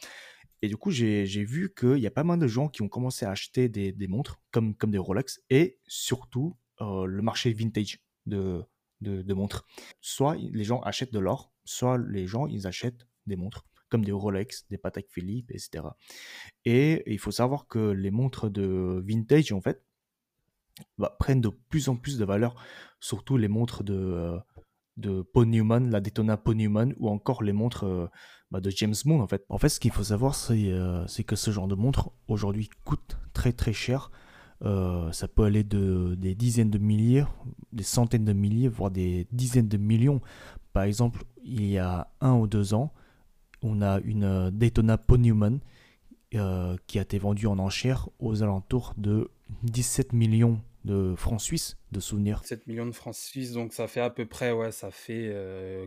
Et 0.62 0.67
du 0.67 0.77
coup 0.77 0.91
j'ai 0.91 1.25
vu 1.25 1.73
qu'il 1.73 1.97
y 1.97 2.08
a 2.08 2.12
pas 2.12 2.23
mal 2.23 2.39
de 2.39 2.47
gens 2.47 2.69
qui 2.69 2.82
ont 2.82 2.88
commencé 2.88 3.25
à 3.25 3.32
acheter 3.32 3.69
des, 3.69 3.91
des 3.91 4.08
montres 4.08 4.41
comme 4.51 4.75
comme 4.75 4.91
des 4.91 4.97
Rolex 4.99 5.41
et 5.49 5.79
surtout 5.88 6.56
le 6.79 7.21
marché 7.21 7.51
vintage 7.51 7.99
de, 8.25 8.63
de, 9.01 9.21
de 9.21 9.34
montres. 9.34 9.65
Soit 10.01 10.36
les 10.36 10.63
gens 10.63 10.82
achètent 10.82 11.13
de 11.13 11.19
l'or 11.19 11.51
soit 11.65 11.97
les 11.97 12.27
gens 12.27 12.45
ils 12.47 12.67
achètent 12.67 13.08
des 13.25 13.36
montres 13.36 13.65
comme 13.93 14.03
des 14.03 14.12
Rolex, 14.12 14.65
des 14.71 14.79
Patek 14.79 15.06
Philippe, 15.12 15.51
etc. 15.51 15.84
Et 16.65 17.03
il 17.06 17.19
faut 17.19 17.29
savoir 17.29 17.67
que 17.67 17.91
les 17.91 18.10
montres 18.10 18.49
de 18.49 19.03
vintage, 19.06 19.51
en 19.51 19.62
fait, 19.62 19.84
bah, 20.97 21.15
prennent 21.19 21.41
de 21.41 21.49
plus 21.69 21.89
en 21.89 21.95
plus 21.95 22.17
de 22.17 22.25
valeur, 22.25 22.56
surtout 22.99 23.38
les 23.38 23.49
montres 23.49 23.84
de, 23.84 23.93
euh, 23.93 24.39
de 24.97 25.21
Paul 25.21 25.45
Newman, 25.45 25.91
la 25.91 26.01
Daytona 26.01 26.38
Paul 26.38 26.56
Newman, 26.56 26.95
ou 26.97 27.08
encore 27.08 27.43
les 27.43 27.53
montres 27.53 27.84
euh, 27.84 28.08
bah, 28.49 28.62
de 28.62 28.71
James 28.71 28.95
Bond, 29.06 29.21
en 29.21 29.27
fait. 29.27 29.45
En 29.47 29.60
fait, 29.60 29.69
ce 29.69 29.79
qu'il 29.79 29.91
faut 29.91 30.06
savoir, 30.06 30.34
c'est 30.34 30.71
euh, 30.71 31.06
que 31.27 31.36
ce 31.36 31.51
genre 31.51 31.67
de 31.67 31.75
montre, 31.75 32.13
aujourd'hui, 32.27 32.67
coûte 32.86 33.19
très 33.34 33.53
très 33.53 33.73
cher. 33.73 34.10
ça 35.12 35.27
peut 35.27 35.43
aller 35.43 35.63
de 35.63 36.15
des 36.17 36.34
dizaines 36.34 36.71
de 36.71 36.79
milliers, 36.79 37.25
des 37.71 37.84
centaines 37.84 38.25
de 38.25 38.34
milliers, 38.34 38.69
voire 38.69 38.89
des 38.89 39.27
dizaines 39.32 39.67
de 39.67 39.77
millions. 39.77 40.19
Par 40.71 40.82
exemple, 40.82 41.25
il 41.43 41.65
y 41.67 41.77
a 41.77 42.12
un 42.21 42.34
ou 42.34 42.47
deux 42.47 42.73
ans, 42.73 42.91
on 43.63 43.82
a 43.82 43.99
une 44.02 44.23
euh, 44.23 44.52
Daytona 44.52 44.97
Ponyman 44.97 45.60
euh, 46.36 46.76
qui 46.86 46.99
a 46.99 47.02
été 47.02 47.17
vendue 47.17 47.47
en 47.47 47.58
enchère 47.58 48.10
aux 48.19 48.43
alentours 48.43 48.93
de 48.97 49.32
17 49.63 50.13
millions 50.13 50.62
de 50.84 51.15
francs 51.15 51.39
suisses 51.39 51.78
de 51.91 52.02
souvenirs. 52.02 52.41
7 52.43 52.67
millions 52.67 52.86
de 52.86 52.91
francs 52.91 53.15
suisses, 53.15 53.54
donc 53.54 53.71
ça 53.71 53.88
fait 53.88 54.02
à 54.02 54.10
peu 54.10 54.26
près, 54.26 54.52
ouais, 54.52 54.71
ça 54.71 54.91
fait 54.91 55.30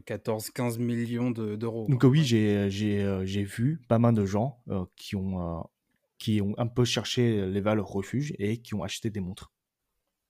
14-15 0.07 0.77
euh, 0.77 0.79
millions 0.79 1.31
d'euros. 1.31 1.87
donc 1.89 2.03
oui, 2.05 2.25
j'ai 2.25 3.43
vu 3.43 3.79
pas 3.89 3.99
mal 3.99 4.15
de 4.15 4.25
gens 4.25 4.59
qui, 4.95 5.17
ont, 5.17 5.69
qui 6.17 6.41
ont 6.41 6.55
un 6.57 6.67
peu 6.67 6.87
cherché 6.87 7.47
les 7.47 7.61
valeurs 7.61 7.89
refuge 7.89 8.35
et 8.39 8.57
qui 8.57 8.75
ont 8.75 8.83
acheté 8.83 9.11
des 9.11 9.21
montres. 9.21 9.53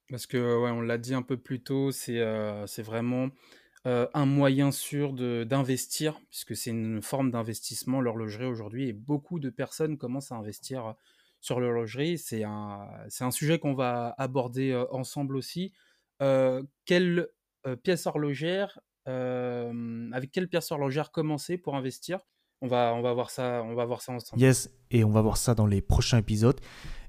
Parce 0.09 0.27
que, 0.27 0.37
ouais, 0.37 0.71
on 0.71 0.81
l'a 0.81 0.99
dit 0.99 1.15
un 1.15 1.23
peu 1.23 1.37
plus 1.37 1.61
tôt, 1.61 1.93
c'est 1.93 2.21
c'est 2.67 2.83
vraiment 2.83 3.29
euh, 3.87 4.09
un 4.15 4.27
moyen 4.27 4.73
sûr 4.73 5.13
d'investir, 5.13 6.21
puisque 6.29 6.57
c'est 6.57 6.71
une 6.71 7.01
forme 7.03 7.31
d'investissement, 7.31 8.01
l'horlogerie 8.01 8.47
aujourd'hui, 8.47 8.89
et 8.89 8.93
beaucoup 8.93 9.39
de 9.39 9.49
personnes 9.49 9.97
commencent 9.97 10.33
à 10.33 10.37
investir 10.37 10.95
sur 11.41 11.61
l'horlogerie. 11.61 12.19
C'est 12.19 12.43
un, 12.43 12.89
un 13.21 13.31
sujet 13.31 13.61
qu'on 13.61 13.75
va 13.75 14.15
aborder 14.19 14.73
euh, 14.73 14.87
ensemble 14.91 15.37
aussi. 15.37 15.73
Euh, 16.21 16.63
quelle 16.85 17.29
pièce 17.83 18.07
horlogère, 18.07 18.79
avec 19.07 20.31
quelle 20.31 20.49
pièce 20.49 20.71
horlogère 20.71 21.11
commencer 21.11 21.59
pour 21.59 21.75
investir? 21.75 22.21
On 22.61 22.69
va, 22.69 22.95
on, 22.95 23.03
va 23.03 23.13
voir 23.13 23.31
ça, 23.31 23.63
on 23.65 23.75
va 23.75 23.85
voir 23.85 24.03
ça 24.03 24.13
ensemble. 24.13 24.41
Yes, 24.41 24.71
et 24.91 25.05
on 25.05 25.11
va 25.11 25.21
voir 25.21 25.37
ça 25.37 25.55
dans 25.55 25.67
les 25.67 25.83
prochains 25.83 26.19
épisodes. 26.19 26.61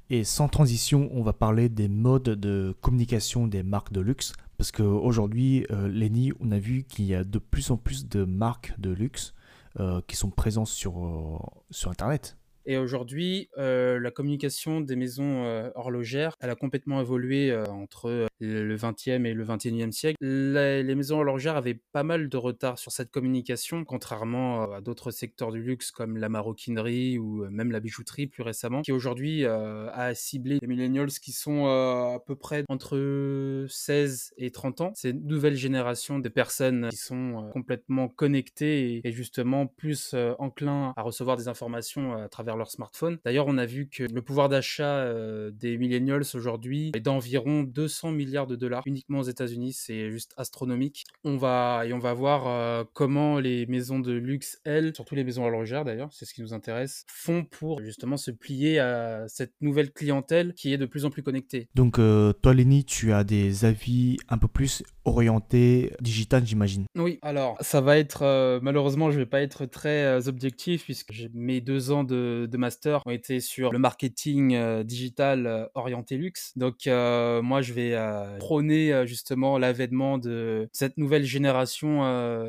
Et 0.10 0.24
sans 0.24 0.48
transition, 0.48 1.10
on 1.12 1.22
va 1.22 1.34
parler 1.34 1.70
des 1.70 1.90
modes 1.90 2.24
de 2.24 2.76
communication 2.82 3.48
des 3.48 3.62
marques 3.62 3.92
de 3.92 4.02
luxe. 4.02 4.34
Parce 4.58 4.72
qu'aujourd'hui, 4.72 5.66
euh, 5.72 5.88
Lenny, 5.88 6.32
on 6.40 6.52
a 6.52 6.58
vu 6.58 6.84
qu'il 6.84 7.06
y 7.06 7.14
a 7.14 7.24
de 7.24 7.40
plus 7.40 7.70
en 7.72 7.78
plus 7.78 8.08
de 8.08 8.24
marques 8.24 8.74
de 8.80 8.90
luxe 8.90 9.34
euh, 9.80 10.02
qui 10.08 10.16
sont 10.16 10.32
présentes 10.32 10.68
sur, 10.68 11.06
euh, 11.06 11.38
sur 11.70 11.92
Internet. 11.92 12.37
Et 12.70 12.78
aujourd'hui, 12.78 13.50
euh, 13.58 13.98
la 13.98 14.12
communication 14.12 14.82
des 14.82 14.98
maisons 14.98 15.46
euh, 15.46 15.70
horlogères, 15.76 16.36
elle 16.42 16.50
a 16.50 16.56
complètement 16.56 17.00
évolué 17.00 17.50
euh, 17.50 17.64
entre 17.68 18.28
le 18.42 18.76
20e 18.76 19.26
et 19.26 19.34
le 19.34 19.46
21e 19.46 19.94
siècle. 19.94 20.18
Les, 20.20 20.96
maisons 20.96 21.20
horlogères 21.20 21.56
avaient 21.56 21.80
pas 21.94 22.04
mal 22.04 22.28
de 22.28 22.36
retard 22.36 22.78
sur 22.78 22.92
cette 22.92 23.10
communication, 23.10 23.86
contrairement 23.86 24.70
à 24.70 24.82
d'autres 24.82 25.12
secteurs 25.12 25.54
du 25.54 25.64
luxe 25.64 25.92
comme 25.92 26.18
la 26.18 26.28
maroquinerie 26.28 27.18
ou 27.18 27.46
même 27.50 27.72
la 27.72 27.80
bijouterie 27.80 28.28
plus 28.28 28.44
récemment, 28.44 28.82
qui 28.82 28.92
aujourd'hui 28.92 29.46
a 29.46 30.14
ciblé 30.14 30.60
les 30.62 30.68
millennials 30.68 31.08
qui 31.08 31.32
sont 31.32 31.68
à 31.68 32.20
peu 32.26 32.36
près 32.36 32.66
entre 32.68 33.66
16 33.70 34.34
et 34.38 34.52
30 34.52 34.82
ans. 34.82 34.92
C'est 34.96 35.12
une 35.12 35.26
nouvelle 35.26 35.56
génération 35.56 36.20
de 36.20 36.30
personnes 36.30 36.90
qui 36.90 36.98
sont 36.98 37.50
complètement 37.54 38.10
connectées 38.10 38.96
et, 38.96 39.08
et 39.08 39.12
justement 39.12 39.68
plus 39.68 40.16
enclins 40.38 40.94
à 40.98 41.02
recevoir 41.02 41.38
des 41.38 41.48
informations 41.48 42.14
à 42.14 42.28
travers 42.28 42.57
leur 42.58 42.72
smartphone. 42.72 43.18
D'ailleurs, 43.26 43.48
on 43.48 43.58
a 43.58 43.66
vu 43.66 43.88
que 43.88 44.04
le 44.04 44.22
pouvoir 44.22 44.50
d'achat 44.50 44.98
euh, 44.98 45.52
des 45.52 45.78
millennials 45.78 46.24
aujourd'hui 46.34 46.92
est 46.96 47.00
d'environ 47.00 47.64
200 47.64 48.12
milliards 48.12 48.48
de 48.48 48.56
dollars 48.56 48.84
uniquement 48.86 49.20
aux 49.20 49.24
États-Unis. 49.24 49.74
C'est 49.74 50.10
juste 50.10 50.34
astronomique. 50.38 51.06
On 51.24 51.38
va 51.38 51.84
et 51.86 51.94
on 51.94 52.00
va 52.00 52.14
voir 52.14 52.48
euh, 52.48 52.84
comment 52.94 53.40
les 53.40 53.66
maisons 53.66 54.00
de 54.00 54.14
luxe, 54.14 54.60
elles, 54.64 54.94
surtout 54.96 55.16
les 55.16 55.24
maisons 55.24 55.44
horlogères 55.44 55.86
d'ailleurs, 55.86 56.10
c'est 56.12 56.26
ce 56.26 56.34
qui 56.34 56.42
nous 56.42 56.54
intéresse, 56.54 57.06
font 57.08 57.44
pour 57.44 57.82
justement 57.82 58.18
se 58.18 58.32
plier 58.32 58.80
à 58.80 59.28
cette 59.28 59.54
nouvelle 59.62 59.92
clientèle 59.92 60.54
qui 60.54 60.74
est 60.74 60.78
de 60.78 60.86
plus 60.86 61.06
en 61.06 61.10
plus 61.10 61.24
connectée. 61.24 61.68
Donc, 61.76 62.00
euh, 62.00 62.34
toi, 62.34 62.54
Lenny, 62.54 62.86
tu 62.86 63.14
as 63.14 63.24
des 63.24 63.66
avis 63.66 64.18
un 64.30 64.38
peu 64.38 64.48
plus 64.48 64.84
orientés 65.08 65.94
digital, 66.02 66.46
j'imagine. 66.46 66.86
Oui, 66.96 67.20
alors 67.22 67.58
ça 67.62 67.82
va 67.82 67.98
être 67.98 68.24
euh, 68.24 68.60
malheureusement, 68.62 69.12
je 69.12 69.18
vais 69.18 69.26
pas 69.26 69.42
être 69.42 69.66
très 69.66 70.04
euh, 70.04 70.28
objectif 70.28 70.84
puisque 70.84 71.14
mes 71.34 71.62
deux 71.62 71.92
ans 71.92 72.04
de, 72.04 72.50
master 72.58 73.04
ont 73.06 73.12
été 73.12 73.40
sur 73.40 73.72
le 73.72 73.80
marketing 73.80 74.56
euh, 74.56 74.84
digital 74.84 75.70
orienté 75.76 76.18
luxe. 76.18 76.54
Donc 76.56 76.88
moi, 76.88 77.62
je 77.62 77.74
vais 77.74 77.96
prôner 78.40 79.06
justement 79.06 79.58
l'avènement 79.58 80.18
de 80.18 80.68
cette 80.72 80.98
nouvelle 80.98 81.24
génération 81.24 82.02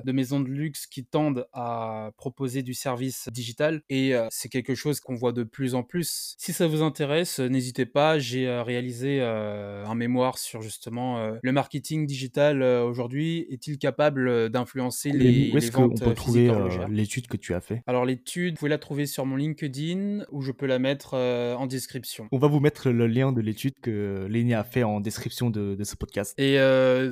de 0.02 0.12
maisons 0.12 0.40
de 0.40 0.48
luxe 0.48 0.86
qui 0.86 1.04
tendent 1.04 1.46
à 1.52 2.10
proposer 2.16 2.62
du 2.62 2.72
service 2.72 3.28
digital 3.30 3.82
et 3.90 4.14
c'est 4.30 4.48
quelque 4.48 4.74
chose 4.74 5.00
qu'on 5.00 5.14
voit 5.14 5.32
de 5.32 5.42
plus 5.42 5.74
en 5.74 5.82
plus. 5.82 6.34
Si 6.38 6.52
ça 6.52 6.66
vous 6.66 6.82
intéresse, 6.82 7.38
n'hésitez 7.38 7.86
pas. 7.86 8.18
J'ai 8.18 8.48
réalisé 8.48 9.20
un 9.20 9.94
mémoire 9.94 10.38
sur 10.38 10.62
justement 10.62 11.30
le 11.42 11.52
marketing 11.52 12.06
digital 12.06 12.47
euh, 12.56 12.84
aujourd'hui. 12.84 13.46
Est-il 13.50 13.78
capable 13.78 14.28
euh, 14.28 14.48
d'influencer 14.48 15.10
les, 15.10 15.50
où 15.50 15.54
les 15.54 15.56
est-ce 15.56 15.72
qu'on 15.72 15.88
ventes 15.88 16.00
peut 16.00 16.10
euh, 16.10 16.14
trouver 16.14 16.50
l'étude 16.90 17.26
que 17.26 17.36
tu 17.36 17.54
as 17.54 17.60
fait? 17.60 17.82
Alors 17.86 18.04
l'étude, 18.04 18.54
vous 18.54 18.58
pouvez 18.58 18.70
la 18.70 18.78
trouver 18.78 19.06
sur 19.06 19.26
mon 19.26 19.36
LinkedIn 19.36 20.24
ou 20.30 20.42
je 20.42 20.52
peux 20.52 20.66
la 20.66 20.78
mettre 20.78 21.14
en 21.14 21.66
description. 21.66 22.28
On 22.32 22.38
va 22.38 22.48
vous 22.48 22.60
mettre 22.60 22.90
le 22.90 23.06
lien 23.06 23.32
de 23.32 23.40
l'étude 23.40 23.74
que 23.80 24.26
Lenny 24.28 24.54
a 24.54 24.64
fait 24.64 24.82
en 24.82 25.00
description 25.00 25.50
de, 25.50 25.74
de 25.74 25.84
ce 25.84 25.96
podcast. 25.96 26.34
Et 26.38 26.58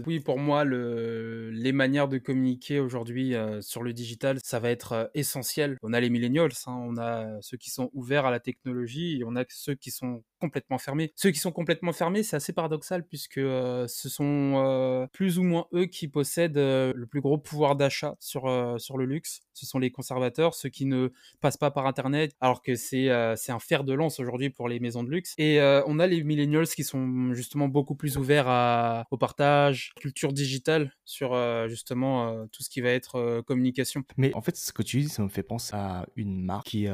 oui, 0.07 0.20
pour 0.20 0.38
moi, 0.38 0.64
le, 0.64 1.51
les 1.51 1.72
manières 1.72 2.09
de 2.09 2.18
communiquer 2.18 2.81
aujourd'hui 2.81 3.35
sur 3.61 3.83
le 3.83 3.92
digital, 3.92 4.38
ça 4.42 4.61
va 4.61 4.70
être 4.70 5.11
essentiel. 5.14 5.77
On 5.83 5.92
a 5.92 6.01
les 6.01 6.11
millennials, 6.11 6.53
hein, 6.66 6.79
on 6.83 6.96
a 6.96 7.27
ceux 7.40 7.57
qui 7.57 7.70
sont 7.70 7.90
ouverts 7.92 8.27
à 8.27 8.31
la 8.31 8.40
technologie 8.40 9.18
et 9.18 9.25
on 9.25 9.37
a 9.37 9.44
ceux 9.49 9.75
qui 9.75 9.90
sont 9.90 10.22
complètement 10.38 10.79
fermés. 10.79 11.12
Ceux 11.16 11.31
qui 11.31 11.38
sont 11.38 11.53
complètement 11.53 11.92
fermés, 11.92 12.22
c'est 12.22 12.37
assez 12.37 12.53
paradoxal 12.53 13.05
puisque 13.05 13.38
euh, 13.38 13.87
ce 13.88 14.09
sont 14.09 14.55
euh, 14.57 15.07
plus 15.12 15.26
ou 15.39 15.43
moins 15.43 15.67
eux 15.75 15.87
qui 15.87 16.09
possèdent 16.09 16.59
euh, 16.59 16.93
le 16.95 17.07
plus 17.07 17.21
gros 17.21 17.39
pouvoir 17.39 17.77
d'achat 17.77 18.17
sur, 18.21 18.47
euh, 18.47 18.79
sur 18.79 18.99
le 18.99 19.05
luxe. 19.05 19.43
Ce 19.53 19.67
sont 19.67 19.79
les 19.79 19.91
conservateurs, 19.91 20.55
ceux 20.55 20.69
qui 20.69 20.85
ne 20.85 21.12
passent 21.41 21.57
pas 21.57 21.71
par 21.71 21.87
Internet, 21.87 22.33
alors 22.41 22.62
que 22.62 22.75
c'est 22.75 23.09
euh, 23.09 23.35
un 23.49 23.59
fer 23.59 23.85
de 23.85 23.93
lance 23.93 24.21
aujourd'hui 24.21 24.51
pour 24.51 24.69
les 24.69 24.81
maisons 24.81 25.03
de 25.03 25.11
luxe. 25.11 25.35
Et 25.39 25.61
on 25.87 25.99
a 25.99 26.07
les 26.07 26.23
millennials 26.23 26.67
qui 26.67 26.85
sont 26.85 27.33
justement 27.33 27.69
beaucoup 27.69 27.95
plus 27.95 28.19
ouverts 28.19 29.05
au 29.11 29.17
partage, 29.17 29.93
culture 30.01 30.33
digitale 30.33 30.93
sur 31.05 31.37
justement 31.69 32.47
tout 32.49 32.62
ce 32.62 32.69
qui 32.69 32.81
va 32.81 32.91
être 32.91 33.43
communication. 33.47 34.03
Mais 34.17 34.35
en 34.35 34.43
fait, 34.43 34.57
ce 34.57 34.73
que 34.73 34.83
tu 34.83 35.01
dis, 35.01 35.09
ça 35.09 35.23
me 35.23 35.29
fait 35.29 35.43
penser 35.43 35.75
à 35.75 36.07
une 36.17 36.43
marque 36.43 36.67
qui, 36.67 36.89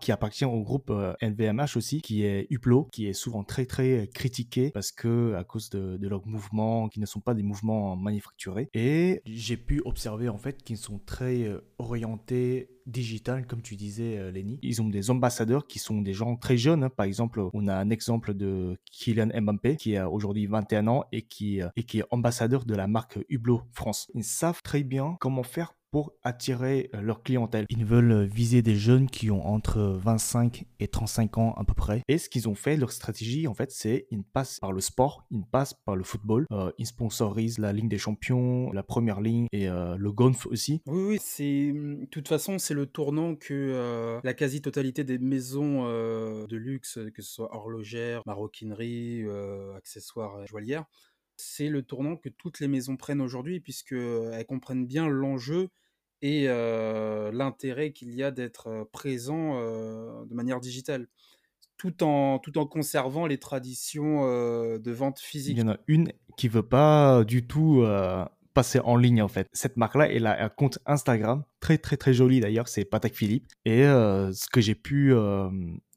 qui 0.00 0.12
appartient 0.12 0.44
au 0.44 0.62
groupe 0.62 0.90
euh, 0.90 1.14
LVMH 1.20 1.76
aussi, 1.76 2.00
qui 2.00 2.24
est 2.24 2.46
Hublot, 2.50 2.88
qui 2.92 3.06
est 3.06 3.12
souvent 3.12 3.44
très 3.44 3.66
très 3.66 4.08
critiqué 4.14 4.70
parce 4.70 4.92
que 4.92 5.34
à 5.34 5.44
cause 5.44 5.70
de, 5.70 5.96
de 5.96 6.08
leurs 6.08 6.26
mouvements 6.26 6.88
qui 6.88 7.00
ne 7.00 7.06
sont 7.06 7.20
pas 7.20 7.34
des 7.34 7.42
mouvements 7.42 7.71
manufacturés. 7.96 8.68
Et 8.74 9.22
j'ai 9.26 9.56
pu 9.56 9.82
observer 9.84 10.28
en 10.28 10.38
fait 10.38 10.62
qu'ils 10.62 10.78
sont 10.78 10.98
très 10.98 11.42
euh, 11.42 11.60
orientés 11.78 12.68
digital, 12.86 13.46
comme 13.46 13.62
tu 13.62 13.76
disais, 13.76 14.18
euh, 14.18 14.30
Lenny. 14.30 14.58
Ils 14.62 14.82
ont 14.82 14.88
des 14.88 15.10
ambassadeurs 15.10 15.66
qui 15.66 15.78
sont 15.78 16.00
des 16.00 16.12
gens 16.12 16.36
très 16.36 16.56
jeunes. 16.56 16.84
hein. 16.84 16.90
Par 16.90 17.06
exemple, 17.06 17.48
on 17.52 17.68
a 17.68 17.74
un 17.74 17.90
exemple 17.90 18.34
de 18.34 18.76
Kylian 18.90 19.28
Mbappé 19.40 19.76
qui 19.76 19.96
a 19.96 20.10
aujourd'hui 20.10 20.46
21 20.46 20.88
ans 20.88 21.04
et 21.12 21.22
qui, 21.22 21.62
euh, 21.62 21.68
et 21.76 21.84
qui 21.84 22.00
est 22.00 22.04
ambassadeur 22.10 22.64
de 22.64 22.74
la 22.74 22.86
marque 22.86 23.18
Hublot 23.28 23.62
France. 23.72 24.10
Ils 24.14 24.24
savent 24.24 24.62
très 24.62 24.82
bien 24.82 25.16
comment 25.20 25.42
faire 25.42 25.74
pour 25.92 26.14
attirer 26.24 26.90
euh, 26.94 27.02
leur 27.02 27.22
clientèle. 27.22 27.66
Ils 27.68 27.84
veulent 27.84 28.12
euh, 28.12 28.24
viser 28.24 28.62
des 28.62 28.74
jeunes 28.74 29.08
qui 29.08 29.30
ont 29.30 29.46
entre 29.46 29.80
25 29.80 30.64
et 30.80 30.88
35 30.88 31.38
ans 31.38 31.52
à 31.52 31.64
peu 31.64 31.74
près. 31.74 32.02
Et 32.08 32.18
ce 32.18 32.28
qu'ils 32.28 32.48
ont 32.48 32.54
fait, 32.54 32.76
leur 32.76 32.90
stratégie, 32.90 33.46
en 33.46 33.54
fait, 33.54 33.70
c'est 33.70 34.06
ils 34.10 34.24
passent 34.24 34.58
par 34.58 34.72
le 34.72 34.80
sport, 34.80 35.26
ils 35.30 35.44
passent 35.44 35.74
par 35.74 35.94
le 35.94 36.02
football, 36.02 36.46
euh, 36.50 36.72
ils 36.78 36.86
sponsorisent 36.86 37.58
la 37.58 37.72
Ligue 37.72 37.88
des 37.88 37.98
Champions, 37.98 38.72
la 38.72 38.82
Première 38.82 39.20
Ligue 39.20 39.46
et 39.52 39.66
le 39.66 40.12
golf 40.12 40.46
aussi. 40.46 40.80
Oui, 40.86 41.02
oui, 41.02 41.18
c'est 41.20 41.72
de 41.72 42.06
toute 42.10 42.26
façon 42.26 42.58
c'est 42.58 42.74
le 42.74 42.86
tournant 42.86 43.36
que 43.36 44.20
la 44.24 44.34
quasi-totalité 44.34 45.04
des 45.04 45.18
maisons 45.18 45.84
de 45.84 46.56
luxe, 46.56 46.98
que 47.14 47.20
ce 47.20 47.30
soit 47.30 47.54
horlogères, 47.54 48.22
maroquinerie, 48.24 49.24
accessoires, 49.76 50.46
joaillières, 50.46 50.86
c'est 51.36 51.68
le 51.68 51.82
tournant 51.82 52.16
que 52.16 52.28
toutes 52.28 52.60
les 52.60 52.68
maisons 52.68 52.96
prennent 52.96 53.20
aujourd'hui 53.20 53.60
puisque 53.60 53.92
euh, 53.92 54.32
elles 54.32 54.46
comprennent 54.46 54.86
bien 54.86 55.08
l'enjeu 55.08 55.68
et 56.22 56.46
l'intérêt 56.46 57.92
qu'il 57.92 58.14
y 58.14 58.22
a 58.22 58.30
d'être 58.30 58.88
présent 58.92 59.60
de 59.60 60.34
manière 60.34 60.60
digitale, 60.60 61.08
tout 61.76 62.02
en 62.02 62.38
tout 62.38 62.58
en 62.58 62.66
conservant 62.66 63.26
les 63.26 63.38
traditions 63.38 64.22
de 64.78 64.90
vente 64.90 65.20
Il 65.20 65.26
physique. 65.26 65.58
y 65.58 65.62
en 65.62 65.68
a 65.68 65.78
une 65.88 66.12
qui 66.36 66.48
veut 66.48 66.62
pas 66.62 67.24
du 67.24 67.46
tout 67.46 67.84
passer 68.54 68.80
en 68.80 68.96
ligne 68.96 69.22
en 69.22 69.28
fait. 69.28 69.48
Cette 69.52 69.76
marque-là, 69.76 70.10
elle 70.10 70.26
a 70.26 70.44
un 70.44 70.48
compte 70.48 70.78
Instagram 70.86 71.44
très 71.60 71.78
très 71.78 71.96
très 71.96 72.14
joli 72.14 72.40
d'ailleurs, 72.40 72.68
c'est 72.68 72.84
Patek 72.84 73.14
Philippe. 73.16 73.46
Et 73.64 73.84
euh, 73.84 74.32
ce 74.32 74.48
que 74.48 74.60
j'ai 74.60 74.74
pu 74.74 75.12
euh, 75.12 75.48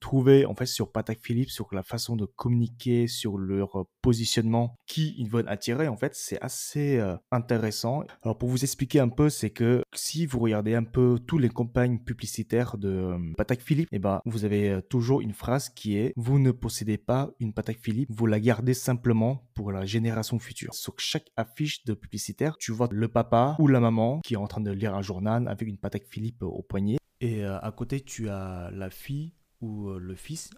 trouver 0.05 0.45
en 0.45 0.53
fait 0.53 0.67
sur 0.67 0.91
Patek 0.91 1.19
Philippe, 1.19 1.49
sur 1.49 1.67
la 1.71 1.81
façon 1.81 2.15
de 2.15 2.25
communiquer, 2.25 3.07
sur 3.07 3.39
leur 3.39 3.79
euh, 3.79 3.83
positionnement, 4.03 4.75
qui 4.85 5.15
ils 5.17 5.27
veulent 5.27 5.49
attirer 5.49 5.87
en 5.87 5.97
fait, 5.97 6.13
c'est 6.13 6.39
assez 6.41 6.99
euh, 6.99 7.17
intéressant. 7.31 8.03
Alors 8.21 8.37
pour 8.37 8.49
vous 8.49 8.63
expliquer 8.63 8.99
un 8.99 9.09
peu, 9.09 9.31
c'est 9.31 9.49
que 9.49 9.81
si 9.95 10.27
vous 10.27 10.37
regardez 10.37 10.75
un 10.75 10.83
peu 10.83 11.17
tous 11.25 11.39
les 11.39 11.49
campagnes 11.49 11.97
publicitaires 11.97 12.77
de 12.77 12.89
euh, 12.89 13.17
Patek 13.35 13.61
Philippe, 13.61 13.89
et 13.91 13.97
ben 13.97 14.21
vous 14.25 14.45
avez 14.45 14.69
euh, 14.69 14.81
toujours 14.81 15.21
une 15.21 15.33
phrase 15.33 15.69
qui 15.69 15.97
est 15.97 16.13
vous 16.15 16.37
ne 16.37 16.51
possédez 16.51 16.99
pas 16.99 17.31
une 17.39 17.51
Patek 17.51 17.79
Philippe, 17.81 18.09
vous 18.11 18.27
la 18.27 18.39
gardez 18.39 18.75
simplement 18.75 19.49
pour 19.55 19.71
la 19.71 19.85
génération 19.85 20.37
future. 20.37 20.75
Sur 20.75 20.93
chaque 20.99 21.31
affiche 21.35 21.83
de 21.85 21.95
publicitaire, 21.95 22.57
tu 22.57 22.71
vois 22.71 22.89
le 22.91 23.07
papa 23.07 23.55
ou 23.57 23.67
la 23.67 23.79
maman 23.79 24.19
qui 24.23 24.35
est 24.35 24.37
en 24.37 24.45
train 24.45 24.61
de 24.61 24.71
lire 24.71 24.93
un 24.93 25.01
journal 25.01 25.47
avec 25.47 25.67
une 25.67 25.79
Patek 25.79 26.05
Philippe 26.07 26.43
au 26.43 26.61
poignet. 26.61 26.97
Et 27.21 27.43
à 27.43 27.71
côté, 27.75 28.01
tu 28.01 28.29
as 28.29 28.69
la 28.71 28.89
fille 28.89 29.33
ou 29.61 29.89
euh, 29.89 29.99
le 29.99 30.15
fils 30.15 30.51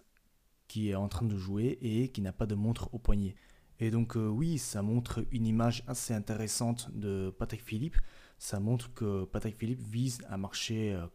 qui 0.66 0.90
est 0.90 0.94
en 0.94 1.08
train 1.08 1.26
de 1.26 1.36
jouer 1.36 1.78
et 1.80 2.08
qui 2.08 2.20
n'a 2.20 2.32
pas 2.32 2.46
de 2.46 2.54
montre 2.54 2.92
au 2.92 2.98
poignet. 2.98 3.34
Et 3.80 3.90
donc 3.90 4.16
euh, 4.16 4.28
oui, 4.28 4.58
ça 4.58 4.82
montre 4.82 5.24
une 5.30 5.46
image 5.46 5.84
assez 5.86 6.12
intéressante 6.12 6.90
de 6.92 7.30
Patek 7.30 7.62
Philippe. 7.62 7.96
Ça 8.38 8.60
montre 8.60 8.92
que 8.92 9.24
Patek 9.24 9.56
Philippe 9.56 9.82
vise 9.82 10.20
un 10.28 10.36
marché 10.36 10.92
euh, 10.92 11.06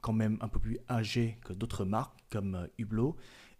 quand 0.00 0.12
même 0.12 0.38
un 0.40 0.48
peu 0.48 0.58
plus 0.58 0.78
âgé 0.88 1.38
que 1.44 1.52
d'autres 1.52 1.84
marques 1.84 2.18
comme 2.30 2.68
Hublot 2.78 3.16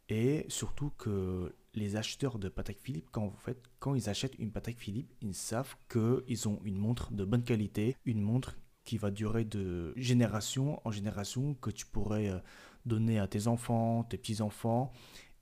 et 0.09 0.45
surtout 0.49 0.91
que 0.99 1.55
les 1.75 1.97
acheteurs 1.97 2.39
de 2.39 2.49
Patek 2.49 2.81
Philippe, 2.81 3.09
quand, 3.13 3.33
quand 3.79 3.95
ils 3.95 4.09
achètent 4.09 4.39
une 4.39 4.51
Patek 4.51 4.77
Philippe, 4.77 5.13
ils 5.21 5.35
savent 5.35 5.77
qu'ils 5.89 6.49
ont 6.49 6.61
une 6.65 6.79
montre 6.79 7.13
de 7.13 7.25
bonne 7.25 7.45
qualité, 7.45 7.97
une 8.05 8.21
montre 8.21 8.57
qui 8.85 8.99
va 8.99 9.13
durer 9.13 9.45
de 9.45 9.93
génération 9.97 10.81
en 10.85 10.91
génération, 10.91 11.55
que 11.55 11.71
tu 11.71 11.87
pourrais 11.87 12.33
donner 12.87 13.19
à 13.19 13.27
tes 13.27 13.47
enfants, 13.47 14.05
tes 14.05 14.19
petits-enfants. 14.19 14.93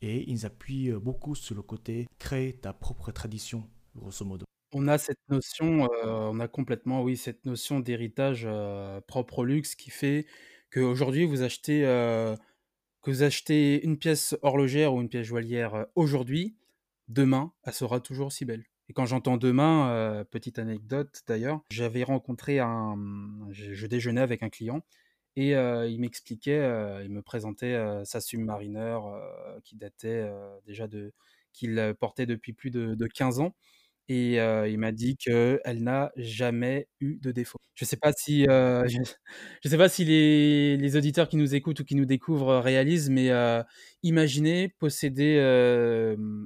Et 0.00 0.30
ils 0.30 0.46
appuient 0.46 0.90
euh, 0.90 1.00
beaucoup 1.00 1.34
sur 1.34 1.54
le 1.54 1.62
côté 1.62 2.06
créer 2.18 2.54
ta 2.54 2.72
propre 2.72 3.10
tradition, 3.10 3.68
grosso 3.96 4.24
modo. 4.24 4.44
On 4.72 4.86
a 4.86 4.98
cette 4.98 5.18
notion, 5.28 5.84
heu, 5.84 5.88
on 6.04 6.40
a 6.40 6.48
complètement, 6.48 7.02
oui, 7.02 7.16
cette 7.16 7.44
notion 7.46 7.80
d'héritage, 7.80 8.46
heu, 8.46 9.00
propre 9.06 9.40
au 9.40 9.44
luxe 9.44 9.74
qui 9.74 9.90
fait 9.90 10.26
qu'aujourd'hui 10.70 11.24
vous 11.24 11.42
achetez, 11.42 11.80
que 13.02 13.10
vous 13.10 13.22
achetez 13.22 13.82
une 13.84 13.98
pièce 13.98 14.36
horlogère 14.42 14.92
ou 14.92 15.00
une 15.00 15.08
pièce 15.08 15.26
joaillière, 15.26 15.86
aujourd'hui, 15.94 16.56
demain, 17.08 17.52
elle 17.64 17.72
sera 17.72 18.00
toujours 18.00 18.26
aussi 18.26 18.44
belle. 18.44 18.64
Et 18.90 18.92
quand 18.92 19.06
j'entends 19.06 19.38
demain, 19.38 20.26
petite 20.30 20.58
anecdote 20.58 21.22
d'ailleurs, 21.26 21.62
j'avais 21.70 22.02
rencontré 22.02 22.58
un, 22.58 22.98
je 23.50 23.86
déjeunais 23.86 24.20
avec 24.20 24.42
un 24.42 24.50
client 24.50 24.82
et 25.38 25.54
heu, 25.56 25.88
il 25.90 26.00
m'expliquait, 26.00 26.58
heu, 26.60 27.02
il 27.04 27.10
me 27.12 27.22
présentait, 27.22 27.74
heu, 27.74 28.02
sa 28.04 28.20
Submariner, 28.20 28.98
qui 29.64 29.76
datait, 29.76 30.30
déjà 30.66 30.88
de 30.88 31.12
qu'il, 31.52 31.94
portait 32.00 32.26
depuis 32.26 32.52
plus 32.54 32.70
de 32.70 32.94
de 32.96 33.06
15 33.06 33.40
ans 33.40 33.54
et 34.10 34.36
il 34.36 34.78
m'a 34.78 34.92
dit 34.92 35.16
qu'elle 35.18 35.82
n'a 35.84 36.12
jamais 36.16 36.88
eu 37.00 37.18
de 37.20 37.32
défaut. 37.32 37.58
Je 37.74 37.84
sais 37.86 37.96
pas 37.98 38.12
si, 38.12 38.44
je 38.48 38.98
je 39.64 39.68
sais 39.68 39.78
pas 39.78 39.88
si 39.90 40.04
les 40.06 40.76
les 40.78 40.96
auditeurs 40.96 41.28
qui 41.28 41.36
nous 41.38 41.54
écoutent 41.54 41.80
ou 41.80 41.84
qui 41.84 41.94
nous 41.96 42.06
découvrent, 42.06 42.58
réalisent, 42.58 43.10
mais 43.10 43.30
imaginez 44.04 44.68
posséder, 44.80 45.38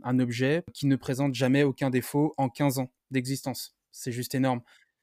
un 0.05 0.19
objet 0.21 0.65
qui 0.75 0.87
ne 0.87 0.97
présente 0.97 1.35
jamais 1.35 1.63
aucun 1.65 1.91
défaut 1.91 2.35
en 2.39 2.49
15 2.51 2.79
ans 2.81 2.93
d'existence. 3.13 3.77
C'est 3.93 4.13
juste 4.13 4.35
énorme. 4.35 4.63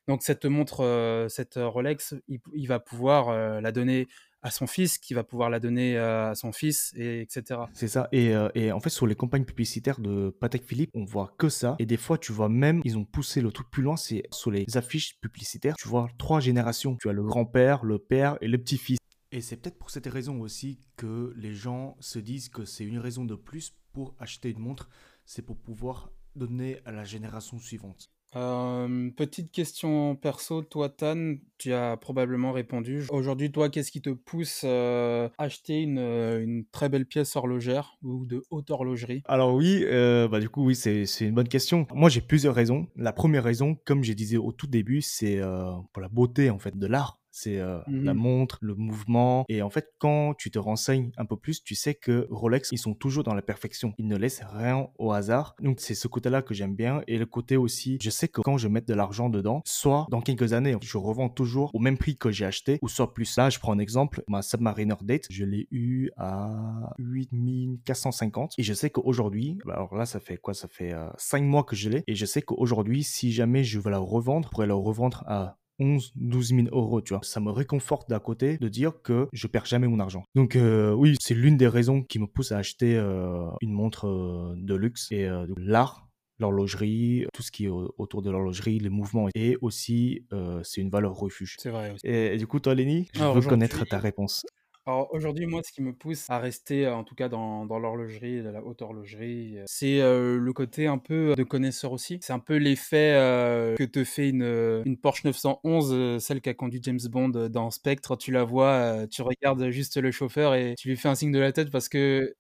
Donc 0.10 0.24
cette 0.24 0.45
montre, 0.45 1.28
cette 1.30 1.54
Rolex, 1.58 2.15
il 2.28 2.67
va 2.67 2.80
pouvoir, 2.80 3.62
la 3.62 3.72
donner 3.72 4.08
à 4.41 4.52
son 4.52 4.67
fils, 4.67 4.98
qui 4.98 5.13
va 5.13 5.24
pouvoir 5.24 5.50
la 5.50 5.60
donner 5.60 5.98
à 5.98 6.34
son 6.36 6.52
fils, 6.52 6.93
et 6.95 7.22
etc. 7.22 7.62
C'est 7.74 7.88
ça. 7.88 8.08
Et, 8.12 8.34
euh, 8.34 8.50
et, 8.56 8.72
en 8.72 8.80
fait, 8.80 8.89
sur 8.89 9.06
les 9.06 9.15
campagnes 9.15 9.45
publicitaires 9.45 10.00
de 10.00 10.30
Patek 10.39 10.63
Philippe, 10.63 10.91
on 10.93 11.04
voit 11.04 11.34
que 11.38 11.50
ça. 11.50 11.76
Et 11.80 11.86
des 11.86 11.98
fois, 11.98 12.17
tu 12.17 12.32
vois 12.32 12.50
même, 12.50 12.82
ils 12.86 12.98
ont 12.98 13.06
poussé 13.06 13.41
le 13.41 13.52
truc 13.52 13.69
plus 13.69 13.84
loin, 13.84 13.98
c'est 13.98 14.24
sur 14.32 14.52
les 14.52 14.65
affiches 14.78 15.19
publicitaires, 15.19 15.76
tu 15.78 15.88
vois 15.88 16.08
trois 16.17 16.39
générations. 16.39 16.98
Tu 16.98 17.10
as 17.10 17.13
le 17.13 17.24
grand-père, 17.24 17.84
le 17.84 18.00
père 18.00 18.38
et 18.41 18.48
le 18.48 18.58
petit-fils. 18.58 18.98
Et 19.32 19.41
c'est 19.41 19.58
peut-être 19.58 19.78
pour 19.78 19.91
cette 19.91 20.08
raison 20.08 20.41
aussi 20.41 20.80
que 20.98 21.34
les 21.36 21.54
gens 21.54 21.95
se 22.00 22.17
disent 22.17 22.50
que 22.50 22.65
c'est 22.65 22.84
une 22.84 22.98
raison 22.98 23.26
de 23.26 23.36
plus 23.36 23.76
pour 23.93 24.15
acheter 24.17 24.50
une 24.50 24.60
montre, 24.60 24.89
c'est 25.26 25.43
pour 25.43 25.58
pouvoir 25.58 26.12
donner 26.36 26.80
à 26.86 26.91
la 26.91 27.04
génération 27.04 27.60
suivante. 27.60 28.10
Euh, 28.36 29.10
petite 29.15 29.52
question 29.52 30.15
perso, 30.15 30.62
toi 30.62 30.89
Tan, 30.89 31.36
tu 31.58 31.74
as 31.74 31.98
probablement 31.98 32.52
répondu. 32.52 33.04
Aujourd'hui, 33.10 33.52
toi, 33.52 33.70
qu'est-ce 33.70 33.92
qui 33.92 34.02
te 34.02 34.12
pousse 34.12 34.63
à 34.63 35.32
acheter 35.38 35.82
une, 35.82 35.98
une, 35.98 36.65
très 36.72 36.89
belle 36.89 37.06
pièce 37.06 37.36
horlogère 37.36 37.98
ou 38.04 38.26
de 38.26 38.44
haute 38.52 38.70
horlogerie? 38.70 39.24
Alors 39.26 39.54
oui, 39.54 39.84
euh, 39.86 40.28
bah 40.28 40.39
du 40.39 40.50
coup 40.50 40.65
oui, 40.65 40.76
c'est 40.76 41.06
une 41.22 41.34
bonne 41.34 41.48
question. 41.48 41.88
Moi, 41.94 42.10
j'ai 42.10 42.22
plusieurs 42.22 42.56
raisons. 42.56 42.88
La 42.96 43.13
première 43.13 43.44
raison, 43.44 43.78
comme 43.86 44.04
je 44.04 44.13
disais 44.13 44.38
au 44.38 44.52
tout 44.52 44.68
début, 44.68 45.02
c'est 45.02 45.39
euh, 45.39 45.72
pour 45.92 46.02
la 46.02 46.10
beauté 46.10 46.50
en 46.50 46.60
fait 46.60 46.78
de 46.78 46.88
l'art 46.88 47.18
c'est 47.39 47.60
euh, 47.60 47.80
mmh 47.88 48.04
la 48.04 48.13
montre, 48.13 48.58
le 48.62 48.75
mouvement. 48.75 49.45
Et 49.49 49.62
en 49.62 49.69
fait, 49.69 49.93
quand 49.97 50.34
tu 50.38 50.52
te 50.52 50.60
renseignes 50.60 51.12
un 51.17 51.25
peu 51.25 51.38
plus, 51.38 51.63
tu 51.63 51.75
sais 51.75 51.93
que 51.93 52.28
Rolex, 52.30 52.69
ils 52.71 52.78
sont 52.78 52.93
toujours 52.93 53.23
dans 53.23 53.34
la 53.34 53.41
perfection. 53.41 53.93
Ils 53.97 54.08
ne 54.08 54.15
laissent 54.15 54.41
rien 54.54 54.88
au 54.97 55.12
hasard. 55.12 55.56
Donc, 55.62 55.80
c'est 55.80 55.95
ce 55.95 56.08
côté-là 56.08 56.41
que 56.41 56.54
j'aime 56.54 56.75
bien. 56.75 57.02
Et 57.08 57.17
le 57.17 57.25
côté 57.25 57.58
aussi, 57.58 57.97
je 58.02 58.10
sais 58.10 58.28
que 58.28 58.41
quand 58.41 58.58
je 58.58 58.67
mets 58.67 58.82
de 58.82 58.93
l'argent 58.93 59.30
dedans, 59.30 59.62
soit 59.65 60.08
dans 60.10 60.21
quelques 60.21 60.54
années, 60.54 60.75
je 60.82 60.97
revends 60.97 61.30
toujours 61.30 61.71
au 61.73 61.80
même 61.80 61.97
prix 61.97 62.15
que 62.15 62.32
j'ai 62.32 62.45
acheté, 62.45 62.80
ou 62.82 62.88
soit 62.88 63.13
plus. 63.13 63.38
Là, 63.38 63.49
je 63.49 63.60
prends 63.60 63.73
un 63.73 63.80
exemple, 63.80 64.23
ma 64.28 64.41
Submariner 64.41 64.95
Date, 65.02 65.25
je 65.30 65.45
l'ai 65.45 65.67
eu 65.71 66.10
à 66.17 66.93
8450. 66.97 68.54
Et 68.58 68.63
je 68.63 68.73
sais 68.73 68.89
qu'aujourd'hui, 68.89 69.60
bah, 69.65 69.73
alors 69.75 69.95
là, 69.95 70.06
ça 70.06 70.19
fait 70.19 70.38
quoi? 70.38 70.54
Ça 70.54 70.67
fait 70.67 70.93
5 71.17 71.41
euh, 71.41 71.45
mois 71.45 71.63
que 71.63 71.75
je 71.75 71.89
l'ai. 71.89 72.04
Et 72.08 72.15
je 72.15 72.25
sais 72.25 72.41
qu'aujourd'hui, 72.41 73.04
si 73.04 73.32
jamais 73.32 73.63
je 73.63 73.80
veux 73.80 73.91
la 73.91 73.99
revendre, 73.99 74.47
je 74.47 74.52
pourrais 74.52 74.67
la 74.67 74.73
revendre 74.73 75.23
à 75.28 75.59
11, 75.80 76.12
12 76.15 76.50
000 76.50 76.62
euros, 76.72 77.02
tu 77.02 77.13
vois. 77.13 77.22
Ça 77.24 77.39
me 77.39 77.52
réconforte 77.52 78.10
d'à 78.10 78.20
côté 78.20 78.58
de 78.58 78.68
dire 78.68 79.02
que 79.02 79.28
je 79.34 79.48
perds 79.48 79.65
jamais 79.65 79.88
mon 79.88 80.00
argent. 80.00 80.24
Donc 80.36 80.56
euh, 80.56 80.94
oui, 80.94 81.15
c'est 81.20 81.34
l'une 81.34 81.58
des 81.58 81.68
raisons 81.68 82.04
qui 82.04 82.20
me 82.20 82.28
pousse 82.28 82.52
à 82.52 82.58
acheter 82.58 82.96
euh, 82.96 83.50
une 83.62 83.74
montre 83.74 84.08
euh, 84.08 84.54
de 84.58 84.76
luxe 84.76 85.08
et 85.12 85.30
l'art 85.58 86.06
l'horlogerie, 86.42 87.26
tout 87.34 87.42
ce 87.42 87.52
qui 87.52 87.65
est 87.65 87.68
autour 87.68 88.22
de 88.22 88.32
l'horlogerie, 88.32 88.80
les 88.80 88.88
mouvements. 88.88 89.28
Et 89.36 89.58
aussi, 89.60 90.26
c'est 90.63 90.80
une 90.80 90.89
valeur 90.89 91.13
refuge. 91.13 91.58
C'est 91.60 91.70
vrai. 91.70 91.92
Aussi. 91.92 92.08
Et, 92.08 92.38
du 92.38 92.48
coup, 92.48 92.62
toi, 92.62 92.74
Lenny, 92.74 93.10
je 93.13 93.24
veux 93.24 93.42
connaître 93.42 93.84
ta 93.86 93.98
réponse. 93.98 94.46
Alors 94.86 95.13
aujourd'hui, 95.13 95.46
moi, 95.46 95.62
ce 95.63 95.72
qui 95.72 95.82
me 95.82 95.94
pousse 95.94 96.30
à 96.30 96.39
rester, 96.39 96.88
en 96.88 97.04
tout 97.04 97.13
cas 97.13 97.30
dans, 97.30 97.65
dans 97.65 97.78
l'horlogerie, 97.80 98.42
la 98.42 98.63
haute 98.63 98.82
horlogerie, 98.82 99.60
euh, 99.60 99.63
c'est 99.68 100.02
euh, 100.02 100.38
le 100.39 100.54
côté 100.54 100.88
un 100.88 100.98
peu 100.98 101.36
de 101.36 101.44
connaisseur 101.44 101.92
aussi. 101.92 102.20
C'est 102.24 102.34
un 102.34 102.39
peu 102.39 102.56
l'effet 102.56 103.13
euh, 103.15 103.76
que 103.76 103.84
te 103.84 104.04
fait 104.04 104.30
une, 104.30 104.98
Porsche 104.98 105.26
911, 105.26 106.24
celle 106.24 106.42
qui 106.42 106.50
a 106.50 106.54
conduit 106.54 106.80
James 106.82 107.00
Bond 107.10 107.30
dans 107.50 107.70
Spectre. 107.72 108.15
Tu 108.18 108.32
la 108.32 108.44
vois, 108.44 109.06
tu 109.08 109.22
regardes 109.22 109.70
juste 109.70 109.98
le 109.98 110.12
chauffeur 110.12 110.56
et 110.56 110.76
tu 110.76 110.88
lui 110.88 110.98
fais 110.98 111.10
un 111.10 111.15
signe 111.15 111.32
de 111.32 111.39
la 111.39 111.52
tête 111.52 111.70
parce 111.70 111.89
que 111.89 112.36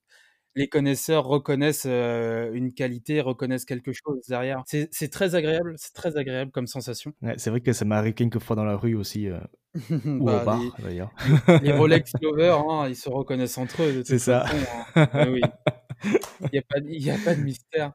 les 0.55 0.67
connaisseurs 0.67 1.25
reconnaissent 1.25 1.85
une 1.85 2.73
qualité, 2.73 3.21
reconnaissent 3.21 3.65
quelque 3.65 3.91
chose 3.93 4.21
derrière. 4.27 4.63
C'est 4.65 5.11
très 5.11 5.35
agréable, 5.35 5.75
c'est 5.77 5.93
très 5.93 6.17
agréable 6.17 6.51
comme 6.51 6.67
sensation. 6.67 7.13
c'est 7.37 7.49
vrai 7.51 7.61
que 7.61 7.73
ça 7.73 7.85
m'arrive 7.85 8.13
quelques 8.13 8.39
fois 8.39 8.55
dans 8.55 8.65
la 8.65 8.75
rue 8.75 8.95
aussi, 8.95 9.29
ou 9.91 10.21
au 10.21 10.23
bah, 10.23 10.43
bar 10.43 10.61
d'ailleurs. 10.79 11.11
Les, 11.61 11.71
Rolex 11.77 12.13
lovers, 12.21 12.59
hein, 12.59 12.87
ils 12.89 12.95
se 12.95 13.09
reconnaissent 13.09 13.57
entre 13.57 13.83
eux. 13.83 14.03
C'est 14.05 14.19
ça. 14.19 14.45
Hein. 14.95 15.07
oui. 15.31 15.41
Il 16.41 16.49
n'y 16.51 17.09
a, 17.09 17.15
a, 17.15 17.17
pas 17.17 17.35
de 17.35 17.41
mystère. 17.41 17.91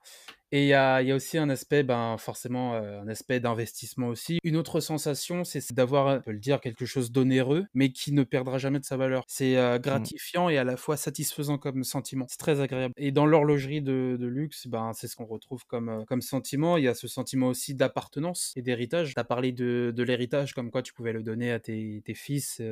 Et 0.53 0.65
il 0.65 0.69
y 0.69 0.75
a, 0.75 1.03
y 1.03 1.11
a, 1.11 1.15
aussi 1.15 1.37
un 1.37 1.49
aspect, 1.49 1.83
ben, 1.83 2.17
forcément, 2.17 2.75
euh, 2.75 3.01
un 3.01 3.09
aspect 3.09 3.41
d'investissement 3.41 4.09
aussi. 4.09 4.39
Une 4.45 4.57
autre 4.57 4.81
sensation, 4.81 5.43
c'est 5.43 5.73
d'avoir, 5.73 6.19
on 6.19 6.21
peut 6.21 6.33
le 6.33 6.39
dire, 6.39 6.61
quelque 6.61 6.87
chose 6.87 7.11
d'onéreux, 7.11 7.67
mais 7.75 7.91
qui 7.91 8.13
ne 8.13 8.23
perdra 8.23 8.59
jamais 8.59 8.79
de 8.79 8.85
sa 8.85 8.97
valeur. 8.97 9.25
C'est 9.27 9.57
euh, 9.57 9.79
mmh. 9.79 9.81
gratifiant 9.81 10.49
et 10.49 10.59
à 10.59 10.65
la 10.65 10.77
fois 10.77 10.97
satisfaisant 10.97 11.59
comme 11.59 11.83
sentiment. 11.83 12.27
C'est 12.29 12.39
très 12.39 12.61
agréable. 12.61 12.95
Et 12.97 13.11
dans 13.11 13.27
l'horlogerie 13.27 13.83
de, 13.83 14.17
de, 14.19 14.27
luxe, 14.27 14.67
ben, 14.69 14.93
c'est 14.95 15.09
ce 15.09 15.17
qu'on 15.17 15.27
retrouve 15.27 15.65
comme, 15.67 15.89
euh, 15.89 16.05
comme 16.05 16.23
sentiment. 16.23 16.77
Il 16.77 16.85
y 16.85 16.89
a 16.89 16.95
ce 16.95 17.09
sentiment 17.09 17.49
aussi 17.49 17.75
d'appartenance 17.75 18.53
et 18.55 18.63
d'héritage. 18.63 19.15
Tu 19.15 19.21
as 19.21 19.25
parlé 19.25 19.51
de, 19.51 19.93
de 19.95 20.03
l'héritage, 20.03 20.53
comme 20.55 20.71
quoi 20.71 20.83
tu 20.83 20.93
pouvais 20.93 21.13
le 21.13 21.23
donner 21.23 21.51
à 21.51 21.59
tes, 21.59 22.03
tes 22.05 22.15
fils, 22.15 22.63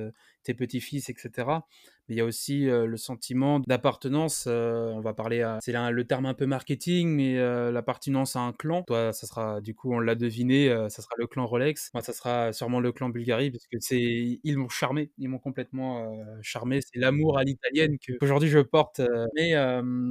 tes 0.45 0.55
petits-fils, 0.55 1.09
etc 1.09 1.63
il 2.09 2.17
y 2.17 2.21
a 2.21 2.25
aussi 2.25 2.65
le 2.65 2.97
sentiment 2.97 3.61
d'appartenance. 3.61 4.47
on 4.47 5.01
va 5.01 5.15
parler, 5.15 5.57
c'est 5.61 5.73
le 5.73 6.05
terme 6.05 6.27
un 6.27 6.35
peu 6.35 6.47
marketing, 6.47 7.09
mais 7.09 7.37
l'appartenance 7.71 8.37
à 8.37 8.41
un 8.41 8.53
clan. 8.53 8.83
Toi, 8.83 9.13
ça 9.13 9.27
sera, 9.27 9.61
du 9.61 9.75
coup, 9.75 9.93
on 9.93 10.01
l'a 10.01 10.15
deviné, 10.15 10.69
ça 10.89 11.03
sera 11.03 11.15
le 11.19 11.27
clan 11.27 11.47
Rolex. 11.47 11.91
Moi, 11.95 12.03
ça 12.03 12.13
sera 12.13 12.53
sûrement 12.53 12.81
le 12.81 12.93
clan 12.93 13.09
Bulgarie, 13.09 13.51
parce 13.51 13.67
que 13.67 13.79
c'est, 13.81 14.41
ils 14.43 14.59
m'ont 14.59 14.69
charmé, 14.69 15.11
ils 15.19 15.29
m'ont 15.29 15.39
complètement 15.39 16.13
charmé. 16.43 16.81
C'est 16.81 16.99
l'amour 16.99 17.39
à 17.39 17.45
l'italienne 17.45 17.97
qu'aujourd'hui 17.99 18.49
je 18.49 18.59
porte. 18.61 19.01
mais 19.35 19.55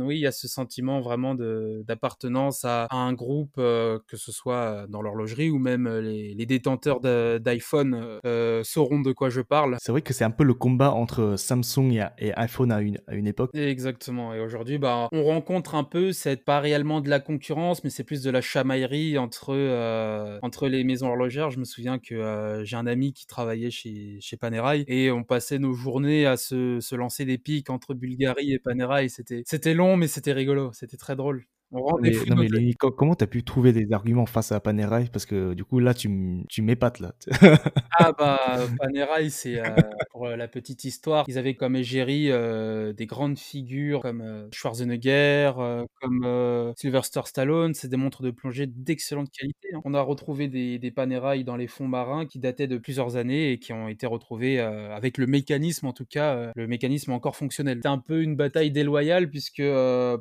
oui, 0.01 0.17
il 0.17 0.21
y 0.21 0.27
a 0.27 0.31
ce 0.31 0.47
sentiment 0.47 1.01
vraiment 1.01 1.35
d'appartenance 1.35 2.65
à, 2.65 2.87
un 2.91 3.13
groupe, 3.13 3.55
que 3.55 4.17
ce 4.17 4.31
soit 4.31 4.85
dans 4.87 5.01
l'horlogerie 5.01 5.49
ou 5.49 5.59
même 5.59 5.87
les 5.87 6.45
détenteurs 6.45 6.99
d'iPhone 7.01 8.19
sauront 8.63 9.01
de 9.01 9.11
quoi 9.11 9.29
je 9.29 9.41
parle. 9.41 9.77
C'est 9.79 9.91
vrai 9.91 10.01
que 10.01 10.13
c'est 10.13 10.23
un 10.23 10.31
peu 10.31 10.43
le 10.43 10.53
combat 10.53 10.91
entre 10.91 11.35
Samsung 11.37 11.80
et 11.89 12.33
iPhone 12.35 12.71
à 12.71 12.81
une, 12.81 13.27
époque. 13.27 13.51
Exactement. 13.53 14.33
Et 14.33 14.39
aujourd'hui, 14.39 14.77
bah, 14.77 15.07
on 15.11 15.23
rencontre 15.23 15.75
un 15.75 15.83
peu, 15.83 16.11
c'est 16.11 16.43
pas 16.43 16.59
réellement 16.59 17.01
de 17.01 17.09
la 17.09 17.19
concurrence, 17.19 17.83
mais 17.83 17.89
c'est 17.89 18.03
plus 18.03 18.21
de 18.21 18.29
la 18.29 18.41
chamaillerie 18.41 19.17
entre, 19.17 19.53
euh, 19.55 20.39
entre 20.41 20.67
les 20.67 20.83
maisons 20.83 21.07
horlogères. 21.07 21.49
Je 21.49 21.59
me 21.59 21.65
souviens 21.65 21.99
que 21.99 22.15
euh, 22.15 22.63
j'ai 22.63 22.75
un 22.75 22.87
ami 22.87 23.13
qui 23.13 23.27
travaillait 23.27 23.71
chez, 23.71 24.17
chez 24.21 24.37
Panerai 24.37 24.83
et 24.87 25.11
on 25.11 25.23
passait 25.23 25.59
nos 25.59 25.73
journées 25.73 26.25
à 26.25 26.37
se, 26.37 26.79
se 26.79 26.95
lancer 26.95 27.25
des 27.25 27.37
pics 27.37 27.69
entre 27.69 27.93
Bulgarie 27.93 28.53
et 28.53 28.59
Panerai. 28.59 29.07
C'était 29.09 29.73
long, 29.73 29.97
mais 29.97 30.07
c'était 30.07 30.33
rigolo. 30.33 30.71
C'était 30.73 30.97
très 30.97 31.15
drôle. 31.15 31.45
Non, 31.71 31.97
mais 32.01 32.73
comment 32.97 33.15
tu 33.15 33.23
as 33.23 33.27
pu 33.27 33.43
trouver 33.43 33.71
des 33.71 33.93
arguments 33.93 34.25
face 34.25 34.51
à 34.51 34.59
Panerai? 34.59 35.05
Parce 35.11 35.25
que 35.25 35.53
du 35.53 35.63
coup, 35.63 35.79
là, 35.79 35.93
tu, 35.93 36.43
tu 36.49 36.61
m'épates. 36.61 36.99
là. 36.99 37.13
ah, 37.97 38.11
bah, 38.17 38.59
Panerai, 38.77 39.29
c'est 39.29 39.59
euh, 39.59 39.75
pour 40.11 40.27
la 40.27 40.47
petite 40.49 40.83
histoire. 40.83 41.23
Ils 41.29 41.37
avaient 41.37 41.55
comme 41.55 41.77
égérie 41.77 42.29
euh, 42.29 42.91
des 42.91 43.05
grandes 43.05 43.37
figures 43.37 44.01
comme 44.01 44.21
euh, 44.21 44.47
Schwarzenegger, 44.51 45.53
comme 46.01 46.73
Sylvester 46.75 47.21
Stallone. 47.25 47.73
C'est 47.73 47.87
des 47.87 47.97
montres 47.97 48.21
de 48.21 48.31
plongée 48.31 48.67
d'excellente 48.67 49.29
qualité. 49.31 49.69
Hein. 49.73 49.81
On 49.85 49.93
a 49.93 50.01
retrouvé 50.01 50.49
des, 50.49 50.77
des 50.77 50.91
Panerai 50.91 51.43
dans 51.45 51.55
les 51.55 51.67
fonds 51.67 51.87
marins 51.87 52.25
qui 52.25 52.39
dataient 52.39 52.67
de 52.67 52.77
plusieurs 52.77 53.15
années 53.15 53.53
et 53.53 53.59
qui 53.59 53.71
ont 53.71 53.87
été 53.87 54.05
retrouvés 54.07 54.59
avec 54.59 55.17
le 55.17 55.25
mécanisme, 55.25 55.87
en 55.87 55.93
tout 55.93 56.05
cas, 56.05 56.51
le 56.53 56.67
mécanisme 56.67 57.13
encore 57.13 57.37
fonctionnel. 57.37 57.79
C'est 57.81 57.87
un 57.87 57.97
peu 57.97 58.21
une 58.21 58.35
bataille 58.35 58.71
déloyale 58.71 59.29
puisque 59.29 59.63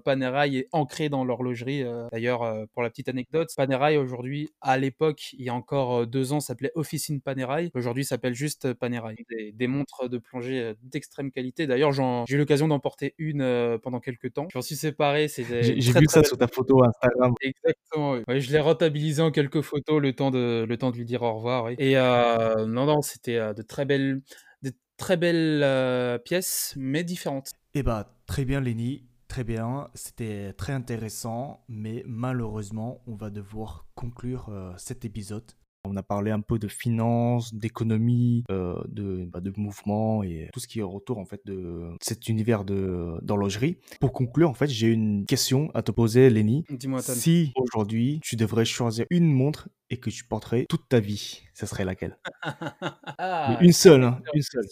Panerai 0.04 0.56
est 0.56 0.68
ancré 0.72 1.08
dans 1.08 1.24
leur 1.24 1.39
horlogerie. 1.40 1.82
Euh, 1.82 2.08
d'ailleurs, 2.12 2.42
euh, 2.42 2.64
pour 2.72 2.82
la 2.82 2.90
petite 2.90 3.08
anecdote, 3.08 3.48
Panerai 3.56 3.96
aujourd'hui, 3.96 4.50
à 4.60 4.78
l'époque, 4.78 5.32
il 5.32 5.44
y 5.44 5.48
a 5.48 5.54
encore 5.54 6.00
euh, 6.00 6.06
deux 6.06 6.32
ans, 6.32 6.40
s'appelait 6.40 6.72
Officine 6.74 7.20
Panerai. 7.20 7.70
Aujourd'hui, 7.74 8.04
s'appelle 8.04 8.34
juste 8.34 8.72
Panerai. 8.74 9.16
Des, 9.54 9.66
montres 9.66 10.08
de 10.08 10.18
plongée 10.18 10.74
d'extrême 10.82 11.30
qualité. 11.30 11.66
D'ailleurs, 11.66 11.92
j'ai 11.92 12.34
eu 12.34 12.38
l'occasion 12.38 12.68
d'en 12.68 12.80
porter 12.80 13.14
une 13.18 13.78
pendant 13.82 14.00
quelques 14.00 14.32
temps. 14.32 14.48
J'en 14.52 14.62
suis 14.62 14.76
séparé. 14.76 15.28
J'ai 15.28 15.74
vu 15.92 16.06
ça 16.08 16.22
sur 16.24 16.36
ta 16.36 16.48
photo 16.48 16.84
Instagram. 16.84 17.34
Exactement. 17.40 18.18
Oui. 18.26 18.40
je 18.40 18.52
l'ai 18.52 18.58
rentabilisé 18.58 19.22
en 19.22 19.30
quelques 19.30 19.60
photos, 19.60 20.00
le 20.00 20.12
temps 20.12 20.30
de, 20.30 20.66
le 20.68 20.76
temps 20.76 20.90
de 20.90 20.96
lui 20.96 21.04
dire 21.04 21.22
au 21.22 21.34
revoir. 21.34 21.70
Et 21.78 21.94
non, 21.94 22.86
non, 22.86 23.00
c'était 23.02 23.38
de 23.54 23.62
très 23.62 23.84
belles, 23.84 24.22
de 24.62 24.72
très 24.96 25.16
belles 25.16 26.20
pièces, 26.24 26.74
mais 26.76 27.04
différentes. 27.04 27.50
Eh 27.74 27.82
bah, 27.82 28.16
très 28.26 28.44
bien, 28.44 28.60
Lenny. 28.60 29.09
Très 29.30 29.44
bien, 29.44 29.88
c'était 29.94 30.52
très 30.54 30.72
intéressant, 30.72 31.62
mais 31.68 32.02
malheureusement, 32.04 33.00
on 33.06 33.14
va 33.14 33.30
devoir 33.30 33.86
conclure 33.94 34.48
euh, 34.48 34.72
cet 34.76 35.04
épisode. 35.04 35.52
On 35.84 35.96
a 35.96 36.02
parlé 36.02 36.30
un 36.30 36.40
peu 36.40 36.58
de 36.58 36.68
finances, 36.68 37.54
d'économie, 37.54 38.44
euh, 38.50 38.80
de, 38.88 39.24
bah, 39.24 39.40
de 39.40 39.50
mouvement 39.56 40.22
et 40.22 40.50
tout 40.52 40.60
ce 40.60 40.68
qui 40.68 40.80
est 40.80 40.82
autour 40.82 41.18
en 41.18 41.24
fait 41.24 41.40
de 41.46 41.90
cet 42.02 42.28
univers 42.28 42.64
de 42.64 43.14
d'horlogerie. 43.22 43.78
Pour 43.98 44.12
conclure, 44.12 44.50
en 44.50 44.54
fait, 44.54 44.66
j'ai 44.66 44.88
une 44.88 45.24
question 45.24 45.70
à 45.72 45.82
te 45.82 45.90
poser, 45.90 46.28
Lenny. 46.28 46.64
Dis-moi, 46.68 47.00
Si 47.00 47.52
aujourd'hui 47.56 48.20
tu 48.22 48.36
devrais 48.36 48.66
choisir 48.66 49.06
une 49.08 49.32
montre 49.32 49.70
et 49.88 49.96
que 49.96 50.10
tu 50.10 50.24
porterais 50.24 50.66
toute 50.68 50.86
ta 50.88 51.00
vie, 51.00 51.42
ça 51.54 51.66
serait 51.66 51.84
laquelle? 51.84 52.18
Ah, 53.22 53.58
Une 53.60 53.72
seule, 53.72 54.04
hein, 54.04 54.20
une 54.34 54.42
seule. 54.42 54.64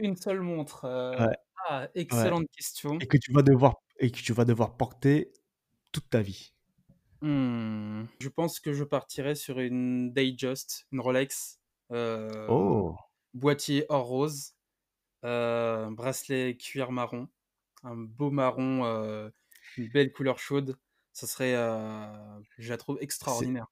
Une 0.00 0.16
seule 0.16 0.40
montre. 0.40 0.84
Euh, 0.84 1.28
ah, 1.68 1.88
excellente 1.94 2.46
question. 2.56 2.98
Et 3.00 3.06
que 3.06 3.16
tu 3.16 3.32
vas 3.32 3.42
devoir 3.42 3.74
et 3.98 4.10
que 4.10 4.18
tu 4.20 4.32
vas 4.32 4.44
devoir 4.44 4.76
porter 4.76 5.32
toute 5.92 6.08
ta 6.10 6.20
vie 6.20 6.52
mmh. 7.22 8.04
Je 8.20 8.28
pense 8.28 8.60
que 8.60 8.72
je 8.72 8.84
partirai 8.84 9.34
sur 9.34 9.60
une 9.60 10.12
Datejust, 10.12 10.86
une 10.92 11.00
Rolex. 11.00 11.60
Euh, 11.92 12.46
oh. 12.48 12.96
Boîtier 13.34 13.86
or 13.88 14.06
rose. 14.06 14.56
Heu, 15.24 15.88
bracelet 15.90 16.56
cuir 16.56 16.92
marron, 16.92 17.28
un 17.82 17.96
beau 17.96 18.30
marron, 18.30 18.84
heu, 18.84 19.32
une 19.76 19.88
belle 19.88 20.12
couleur 20.12 20.38
chaude, 20.38 20.78
ça 21.12 21.26
serait, 21.26 21.54
je 22.58 22.70
la 22.70 22.76
trouve 22.76 22.98
extraordinaire. 23.00 23.66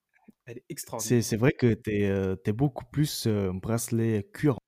Elle 0.46 0.58
est 0.58 0.64
c'est 0.68 0.72
extraordinaire. 0.72 1.24
c'est 1.24 1.36
vrai 1.36 1.52
que 1.52 1.74
tu 1.74 1.90
es, 1.92 2.52
beaucoup 2.52 2.84
plus, 2.86 3.28
bracelet 3.28 4.26
cuir 4.32 4.58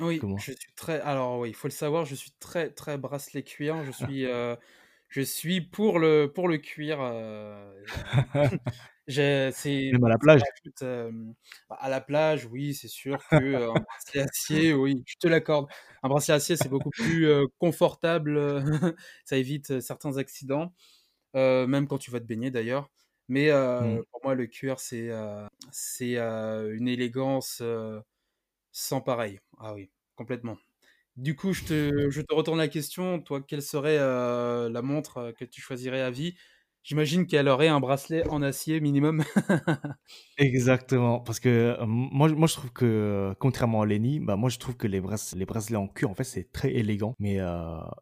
Oui, 0.00 0.20
je 0.38 0.52
suis 0.52 0.74
très 0.76 1.00
alors 1.00 1.38
oui, 1.38 1.50
il 1.50 1.54
faut 1.54 1.68
le 1.68 1.72
savoir, 1.72 2.04
je 2.04 2.16
suis 2.16 2.32
très, 2.38 2.70
très 2.70 2.98
bracelet 2.98 3.44
cuir. 3.44 3.82
Je 3.84 3.92
suis, 3.92 4.26
heu, 4.26 4.56
je 5.14 5.20
suis 5.20 5.60
pour 5.60 6.00
le 6.00 6.32
pour 6.34 6.48
le 6.48 6.58
cuir, 6.58 6.98
j'ai 9.06 9.50
c'est 9.52 9.90
Même 9.90 10.04
à 10.04 10.08
la 10.08 10.18
plage? 10.18 10.42
hem, 10.82 11.34
bah, 11.70 11.76
à 11.80 11.88
la 11.88 12.00
plage, 12.00 12.46
oui, 12.46 12.74
c'est 12.74 12.88
sûr 12.88 13.28
que, 13.28 13.64
un 13.70 13.78
bracelet 13.80 14.22
acier, 14.22 14.74
oui, 14.74 15.04
je 15.06 15.14
te 15.20 15.28
l'accorde. 15.28 15.68
Un 16.02 16.08
bracelet 16.08 16.34
acier, 16.34 16.56
c'est 16.56 16.68
beaucoup 16.68 16.90
plus, 16.90 17.26
heu, 17.28 17.46
confortable, 17.58 18.40
ça 19.24 19.36
évite, 19.36 19.80
certains 19.80 20.16
accidents, 20.18 20.74
même 21.34 21.88
quand 21.88 21.98
tu 21.98 22.10
vas 22.12 22.20
te 22.20 22.26
baigner 22.26 22.50
d'ailleurs. 22.50 22.90
Mais, 23.28 23.50
Mmh. 23.78 24.04
pour 24.12 24.20
moi, 24.24 24.34
le 24.34 24.46
cuir, 24.48 24.80
c'est, 24.80 25.10
c'est, 25.72 26.18
une 26.18 26.88
élégance, 26.88 27.62
sans 28.72 29.00
pareil. 29.00 29.40
Ah 29.58 29.72
oui, 29.72 29.90
complètement. 30.16 30.58
Du 31.16 31.36
coup, 31.36 31.52
je 31.52 31.62
te 31.62 32.34
retourne 32.34 32.58
la 32.58 32.66
question, 32.66 33.20
toi, 33.20 33.40
quelle 33.40 33.62
serait, 33.62 33.98
heu, 34.00 34.68
la 34.68 34.82
montre, 34.82 35.18
heu, 35.28 35.32
que 35.32 35.44
tu 35.44 35.60
choisirais 35.60 36.00
à 36.02 36.10
vie? 36.10 36.34
J'imagine 36.82 37.26
qu'elle 37.28 37.46
aurait 37.48 37.68
un 37.68 37.78
bracelet 37.78 38.26
en 38.28 38.42
acier 38.42 38.80
minimum? 38.80 39.22
Exactement, 40.36 41.20
parce 41.20 41.38
que, 41.38 41.76
hem, 41.80 42.08
moi 42.10 42.28
je 42.48 42.54
trouve 42.54 42.72
que, 42.72 43.34
contrairement 43.38 43.82
à 43.82 43.86
Lenny, 43.86 44.18
bah, 44.18 44.34
moi 44.34 44.50
je 44.50 44.58
trouve 44.58 44.76
que 44.76 44.88
les 44.88 45.00
brace 45.00 45.32
les 45.36 45.44
bracelets 45.46 45.76
en 45.76 45.86
cuir, 45.86 46.10
en 46.10 46.14
fait, 46.16 46.24
c'est 46.24 46.50
très 46.50 46.72
élégant, 46.72 47.14
mais, 47.20 47.38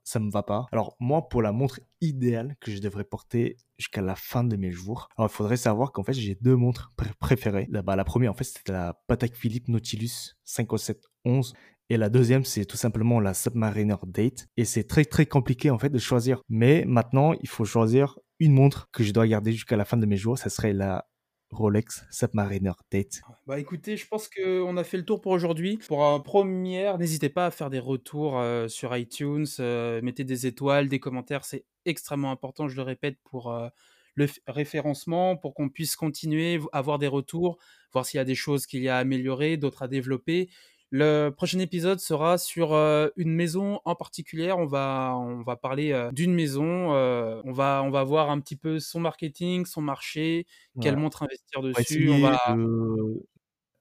ça 0.05 0.19
me 0.19 0.31
va 0.31 0.43
pas. 0.43 0.67
Alors 0.73 0.97
moi, 0.99 1.29
pour 1.29 1.43
la 1.43 1.53
montre 1.53 1.81
idéale 2.01 2.57
que 2.61 2.71
je 2.71 2.79
devrais 2.81 3.05
porter 3.05 3.57
jusqu'à 3.79 4.01
la 4.01 4.15
fin 4.17 4.45
de 4.45 4.57
mes 4.57 4.71
jours, 4.71 5.09
il 5.19 5.29
faudrait 5.29 5.59
savoir 5.59 5.93
qu'en 5.93 6.05
fait, 6.05 6.15
j'ai 6.15 6.35
2 6.41 6.57
montres 6.57 6.93
pré 6.97 7.11
préférées. 7.21 7.67
La 7.71 7.83
bah, 7.83 7.97
la 7.97 8.05
1 8.05 8.29
en 8.29 8.35
fait, 8.35 8.45
c'était 8.45 8.73
la 8.73 8.95
Patek 9.09 9.37
Philippe 9.37 9.69
Nautilus 9.69 10.33
50711 10.45 11.53
et 11.93 11.99
la 11.99 12.09
deuxième 12.09 12.45
c'est 12.45 12.65
tout 12.65 12.79
simplement 12.79 13.21
la 13.21 13.35
Submariner 13.35 13.97
Date 14.07 14.47
et 14.57 14.65
c'est 14.65 14.85
très, 14.85 15.05
très 15.05 15.27
compliqué, 15.27 15.69
en 15.71 15.79
fait, 15.79 15.91
de 15.91 15.99
choisir. 15.99 16.41
Mais 16.49 16.85
maintenant, 16.87 17.35
il 17.35 17.49
faut 17.49 17.67
choisir 17.67 18.19
une 18.41 18.53
montre 18.55 18.89
que 18.93 19.05
je 19.05 19.13
dois 19.13 19.27
garder 19.27 19.53
jusqu'à 19.53 19.77
la 19.77 19.85
fin 19.85 19.99
de 19.99 20.07
mes 20.07 20.17
jours, 20.17 20.39
ça 20.39 20.49
serait 20.49 20.73
la 20.73 21.07
Rolex 21.51 22.05
Submariner 22.11 22.73
Date. 22.91 23.21
Bah, 23.47 23.59
écoutez, 23.59 23.97
je 23.99 24.07
pense 24.07 24.29
qu'on 24.29 24.77
a 24.79 24.85
fait 24.85 24.97
le 24.97 25.05
tour 25.05 25.21
pour 25.21 25.33
aujourd'hui. 25.33 25.77
Pour 25.87 26.07
un 26.07 26.19
1re, 26.21 26.97
n'hésitez 26.97 27.29
pas 27.29 27.47
à 27.47 27.51
faire 27.51 27.69
des 27.69 27.79
retours, 27.79 28.39
heu, 28.41 28.69
sur 28.69 28.97
iTunes, 28.97 29.47
heu, 29.61 30.01
mettez 30.03 30.25
des 30.25 30.47
étoiles, 30.47 30.89
des 30.89 30.99
commentaires, 30.99 31.45
c'est 31.45 31.67
extrêmement 31.85 32.31
important, 32.31 32.69
je 32.69 32.77
le 32.77 32.83
répète, 32.83 33.19
pour, 33.25 33.53
heu, 33.53 33.69
le 34.15 34.27
référencement, 34.47 35.37
pour 35.37 35.55
qu'on 35.55 35.69
puisse 35.69 35.97
continuer, 35.97 36.59
avoir 36.73 36.99
des 36.99 37.07
retours, 37.09 37.59
voir 37.93 38.07
s'il 38.07 38.19
y 38.19 38.21
a 38.21 38.25
des 38.25 38.35
choses 38.35 38.67
qu'il 38.67 38.83
y 38.83 38.89
a 38.89 38.97
à 38.97 39.01
améliorer, 39.01 39.57
d'autres 39.57 39.83
à 39.83 39.89
développer. 39.89 40.49
Le 40.95 41.31
prochain 41.31 41.59
épisode 41.59 42.01
sera 42.01 42.37
sur, 42.37 42.75
heu, 42.75 43.15
une 43.17 43.33
maison 43.33 43.81
en 43.87 43.95
particulière. 43.95 44.59
On 44.59 44.67
va 44.67 45.17
on 45.17 45.43
va 45.43 45.57
parler, 45.57 45.93
heu, 45.93 46.11
d'une 46.13 46.35
maison, 46.35 46.93
heu, 46.95 47.41
on 47.45 47.53
va 47.53 47.83
on 47.83 47.89
va 47.89 48.05
voir 48.05 48.31
un 48.31 48.39
petit 48.41 48.57
peu 48.57 48.79
son 48.79 49.01
marketing, 49.01 49.65
son 49.65 49.81
marché, 49.81 50.47
quelle 50.83 50.99
montre 50.99 51.23
investir 51.23 51.61
On 51.61 51.63
va 51.63 51.73
dessus. 51.73 52.11
On 52.11 52.21
va 52.21 52.39
de 52.55 53.27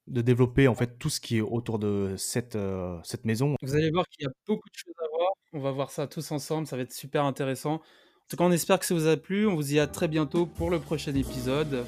de 0.08 0.21
développer, 0.21 0.67
en 0.67 0.76
fait, 0.76 0.97
tout 0.97 1.10
ce 1.10 1.19
qui 1.19 1.38
est 1.38 1.41
autour 1.41 1.80
de 1.80 2.15
cette, 2.17 2.58
cette 3.04 3.26
maison. 3.26 3.56
Vous 3.62 3.76
allez 3.76 3.91
voir 3.91 4.08
qu'il 4.08 4.26
y 4.26 4.28
a 4.28 4.32
beaucoup 4.47 4.67
de 4.69 4.76
choses 4.76 4.95
à 5.00 5.08
voir. 5.15 5.32
On 5.54 5.60
va 5.60 5.71
voir 5.71 5.91
ça 5.91 6.08
tous 6.08 6.32
ensemble, 6.32 6.65
ça 6.65 6.76
va 6.78 6.82
être 6.84 6.93
super 6.93 7.26
intéressant. 7.26 7.76
En 7.76 7.82
tout 8.30 8.38
cas, 8.38 8.45
on 8.45 8.52
espère 8.52 8.80
que 8.80 8.86
ça 8.86 8.95
vous 8.95 9.08
a 9.08 9.17
plu. 9.17 9.47
On 9.47 9.56
vous 9.56 9.63
dit 9.63 9.80
à 9.80 9.88
très 9.88 10.08
bientôt 10.08 10.45
pour 10.45 10.69
le 10.69 10.80
prochain 10.80 11.13
épisode. 11.13 11.86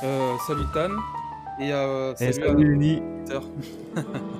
Salut 0.00 0.64
Tan 0.72 0.90
et 1.60 1.70
salut 2.16 3.02
à 3.30 3.40